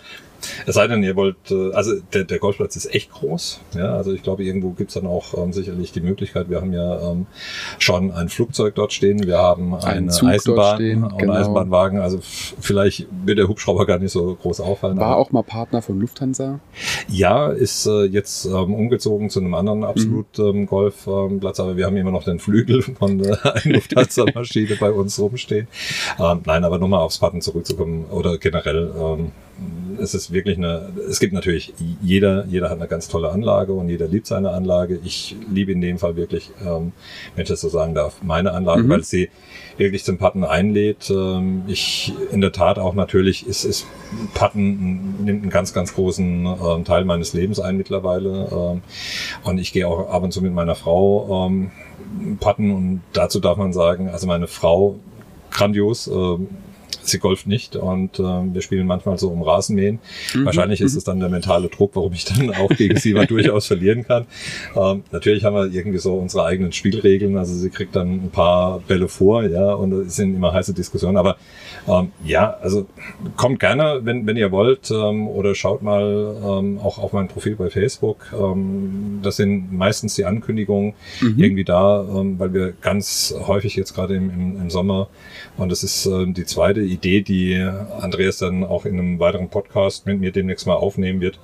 [0.66, 3.62] es sei denn, ihr wollt, äh, also der, der Golfplatz ist echt groß.
[3.76, 6.50] Ja, also ich glaube, irgendwo gibt's dann auch ähm, sicherlich die Möglichkeit.
[6.50, 7.28] Wir haben ja ähm,
[7.78, 11.34] schon ein Flugzeug dort stehen, wir haben eine Eisenbahn stehen, und genau.
[11.34, 12.00] Eisenbahnwagen.
[12.00, 14.98] Also vielleicht wird der Hubschrauber gar nicht so groß auffallen.
[14.98, 16.60] War auch mal Partner von Lufthansa?
[17.08, 20.46] Ja, ist äh, jetzt ähm, umgezogen zu einem anderen absolut mhm.
[20.46, 25.20] ähm, Golfplatz, aber wir haben immer noch den Flügel von äh, einer Lufthansa-Maschine bei uns
[25.20, 25.68] rumstehen.
[26.20, 28.92] Ähm, nein, aber nochmal aufs Patten zurückzukommen oder generell.
[30.02, 33.90] Es ist wirklich eine, es gibt natürlich, jeder, jeder hat eine ganz tolle Anlage und
[33.90, 35.00] jeder liebt seine Anlage.
[35.04, 36.94] Ich liebe in dem Fall wirklich, ähm,
[37.36, 38.90] wenn ich das so sagen darf, meine Anlage, mhm.
[38.90, 39.30] weil sie
[39.78, 41.10] wirklich zum Patten einlädt.
[41.10, 43.88] Ähm, ich in der Tat auch natürlich ist, ist
[44.34, 48.50] Patten nimmt einen ganz, ganz großen ähm, Teil meines Lebens ein mittlerweile.
[48.52, 48.82] Ähm,
[49.44, 51.72] und ich gehe auch ab und zu mit meiner Frau ähm,
[52.40, 55.00] Patten und dazu darf man sagen, also meine Frau
[55.52, 56.08] grandios.
[56.08, 56.48] Ähm,
[57.02, 60.00] sie golft nicht und äh, wir spielen manchmal so um Rasenmähen.
[60.34, 60.46] Mhm.
[60.46, 60.98] Wahrscheinlich ist mhm.
[60.98, 64.26] es dann der mentale Druck, warum ich dann auch gegen sie mal durchaus verlieren kann.
[64.76, 67.38] Ähm, natürlich haben wir irgendwie so unsere eigenen Spielregeln.
[67.38, 71.18] Also sie kriegt dann ein paar Bälle vor, ja, und es sind immer heiße Diskussionen.
[71.18, 71.38] Aber
[71.88, 72.88] ähm, ja, also
[73.36, 77.56] kommt gerne, wenn, wenn ihr wollt, ähm, oder schaut mal ähm, auch auf mein Profil
[77.56, 78.34] bei Facebook.
[78.34, 81.36] Ähm, das sind meistens die Ankündigungen mhm.
[81.38, 85.10] irgendwie da, ähm, weil wir ganz häufig jetzt gerade im, im, im Sommer,
[85.58, 87.56] und das ist äh, die zweite Idee, die
[88.00, 91.40] Andreas dann auch in einem weiteren Podcast mit mir demnächst mal aufnehmen wird,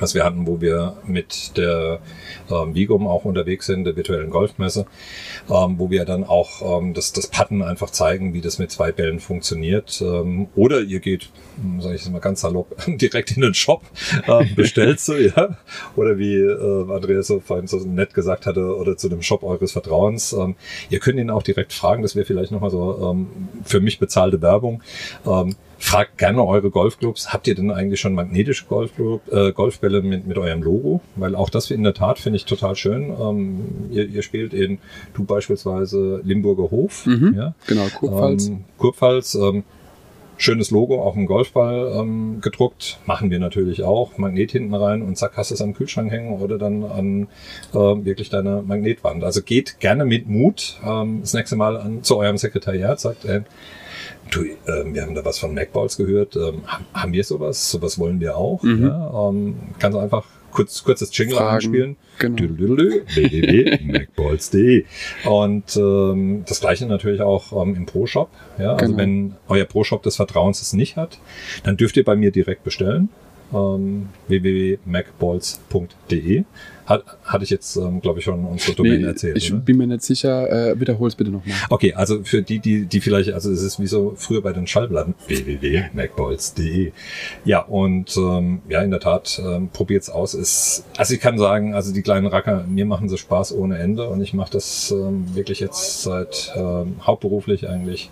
[0.00, 2.00] was wir hatten, wo wir mit der
[2.50, 4.86] ähm, Vigum auch unterwegs sind, der virtuellen Golfmesse,
[5.50, 8.92] ähm, wo wir dann auch ähm, das, das Patten einfach zeigen, wie das mit zwei
[8.92, 10.02] Bällen funktioniert.
[10.02, 13.82] Ähm, oder ihr geht, hm, sage ich mal ganz salopp, direkt in den Shop,
[14.26, 15.56] äh, bestellt so, ja.
[15.96, 19.72] Oder wie äh, Andreas so vorhin so nett gesagt hatte, oder zu dem Shop eures
[19.72, 20.32] Vertrauens.
[20.32, 20.56] Ähm,
[20.90, 23.28] ihr könnt ihn auch direkt fragen, das wäre vielleicht nochmal so ähm,
[23.64, 24.82] für mich bezahlte Werbung.
[25.26, 30.26] Ähm, Fragt gerne eure Golfclubs, habt ihr denn eigentlich schon magnetische Golfclub, äh, Golfbälle mit,
[30.26, 31.02] mit eurem Logo?
[31.14, 33.14] Weil auch das in der Tat finde ich total schön.
[33.20, 34.78] Ähm, ihr, ihr spielt in,
[35.12, 37.04] du beispielsweise Limburger Hof.
[37.04, 37.54] Mhm, ja?
[37.66, 38.46] Genau, Kurpfalz.
[38.46, 39.34] Ähm, Kurpfalz.
[39.34, 39.62] Ähm,
[40.38, 42.98] schönes Logo auf dem Golfball ähm, gedruckt.
[43.04, 44.16] Machen wir natürlich auch.
[44.16, 47.28] Magnet hinten rein und zack, hast du es am Kühlschrank hängen oder dann an
[47.74, 49.22] äh, wirklich deine Magnetwand.
[49.22, 53.42] Also geht gerne mit Mut ähm, das nächste Mal an, zu eurem Sekretariat, sagt, äh,
[54.30, 54.54] Du, äh,
[54.86, 56.36] wir haben da was von MacBalls gehört.
[56.36, 57.70] Ähm, haben wir sowas?
[57.70, 58.62] Sowas wollen wir auch.
[58.62, 58.86] Mhm.
[58.86, 61.54] Ja, ähm, kannst du einfach kurz, kurzes Jingle Fragen.
[61.56, 61.96] anspielen.
[62.18, 62.36] Genau.
[63.14, 64.84] www.macballs.de
[65.24, 68.30] Und ähm, das gleiche natürlich auch ähm, im Pro-Shop.
[68.58, 68.98] Ja, also genau.
[68.98, 71.18] wenn euer Pro-Shop des Vertrauens es nicht hat,
[71.64, 73.08] dann dürft ihr bei mir direkt bestellen.
[73.52, 76.44] Ähm, www.macballs.de
[76.86, 79.36] hat, hatte ich jetzt, ähm, glaube ich, schon unsere Domain nee, erzählt.
[79.36, 79.60] Ich oder?
[79.60, 80.70] bin mir nicht sicher.
[80.70, 81.56] Äh, Wiederhol es bitte nochmal.
[81.70, 84.66] Okay, also für die, die, die vielleicht, also es ist wie so früher bei den
[84.66, 85.14] Schallplatten.
[85.26, 86.92] www.macballs.de
[87.44, 90.34] Ja, und ähm, ja, in der Tat, ähm, probiert's aus.
[90.34, 94.08] Ist, also ich kann sagen, also die kleinen Racker, mir machen sie Spaß ohne Ende
[94.08, 98.10] und ich mache das ähm, wirklich jetzt seit ähm, hauptberuflich eigentlich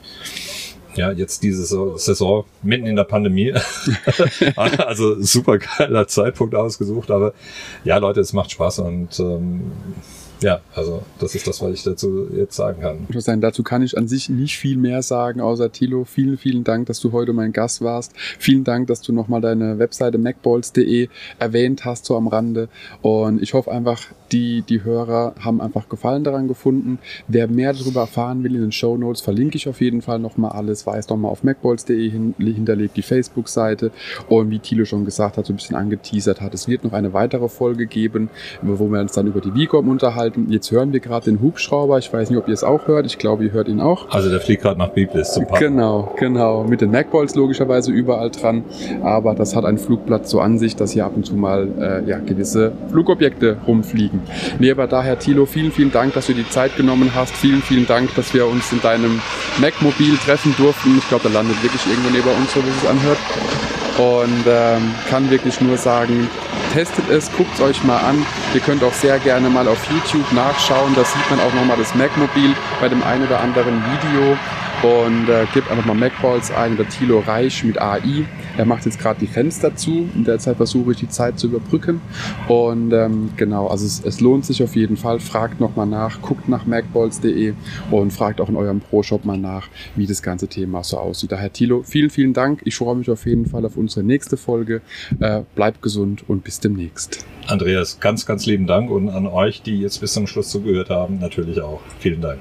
[0.95, 3.55] ja, jetzt diese Saison mitten in der Pandemie.
[4.57, 7.35] also super geiler Zeitpunkt ausgesucht, aber
[7.85, 9.73] ja, Leute, es macht Spaß und ähm,
[10.43, 13.07] ja, also das ist das, was ich dazu jetzt sagen kann.
[13.09, 16.37] Ich muss sagen, dazu kann ich an sich nicht viel mehr sagen, außer Tilo, vielen,
[16.37, 18.13] vielen Dank, dass du heute mein Gast warst.
[18.17, 22.69] Vielen Dank, dass du nochmal deine Webseite macballs.de erwähnt hast, so am Rande.
[23.01, 26.99] Und ich hoffe einfach, die, die Hörer haben einfach Gefallen daran gefunden.
[27.29, 30.53] Wer mehr darüber erfahren will, in den Show Notes verlinke ich auf jeden Fall nochmal
[30.53, 30.87] alles.
[30.87, 33.91] Weiß nochmal auf macballs.de hin, hinterlegt die Facebook-Seite.
[34.29, 37.13] Und wie Tilo schon gesagt hat, so ein bisschen angeteasert hat, es wird noch eine
[37.13, 38.31] weitere Folge geben,
[38.63, 40.53] wo wir uns dann über die Vigom unterhalten unterhalten.
[40.53, 41.99] Jetzt hören wir gerade den Hubschrauber.
[41.99, 43.07] Ich weiß nicht, ob ihr es auch hört.
[43.07, 44.11] Ich glaube, ihr hört ihn auch.
[44.11, 45.77] Also der fliegt gerade nach Biblis zum Parken.
[45.77, 46.65] Genau, genau.
[46.65, 48.65] Mit den Macballs logischerweise überall dran.
[49.03, 52.09] Aber das hat ein Flugplatz so an sich, dass hier ab und zu mal äh,
[52.09, 54.21] ja, gewisse Flugobjekte rumfliegen.
[54.59, 57.35] Nee, aber daher, Thilo, vielen, vielen Dank, dass du die Zeit genommen hast.
[57.35, 59.21] Vielen, vielen Dank, dass wir uns in deinem
[59.61, 60.99] Mac-Mobil treffen durften.
[60.99, 63.19] Ich glaube, der landet wirklich irgendwo neben uns, so wie es anhört.
[63.99, 66.29] Und ähm, kann wirklich nur sagen,
[66.73, 68.25] testet es, guckt es euch mal an.
[68.55, 70.95] Ihr könnt auch sehr gerne mal auf YouTube nachschauen.
[70.95, 74.37] Da sieht man auch nochmal das Mac-Mobil bei dem einen oder anderen Video
[74.83, 78.25] und äh, gebt einfach mal MacBalls ein oder Thilo Reich mit AI.
[78.57, 80.09] Er macht jetzt gerade die Fenster zu.
[80.15, 82.01] In der Zeit versuche ich die Zeit zu überbrücken.
[82.49, 85.21] Und ähm, genau, also es, es, lohnt sich auf jeden Fall.
[85.21, 87.55] Fragt nochmal nach, guckt nach macballs.de
[87.91, 91.33] und fragt auch in eurem Pro-Shop mal nach, wie das ganze Thema so aussieht.
[91.33, 92.63] Daher Thilo, vielen, vielen Dank.
[92.65, 94.83] Ich freue mich auf jeden Fall auf unsere nächste Folge.
[95.21, 97.25] Äh, bleibt gesund und bis demnächst.
[97.47, 101.19] Andreas, ganz, ganz lieben Dank und an euch, die jetzt bis zum Schluss zugehört haben,
[101.19, 101.81] natürlich auch.
[102.01, 102.41] Vielen Dank.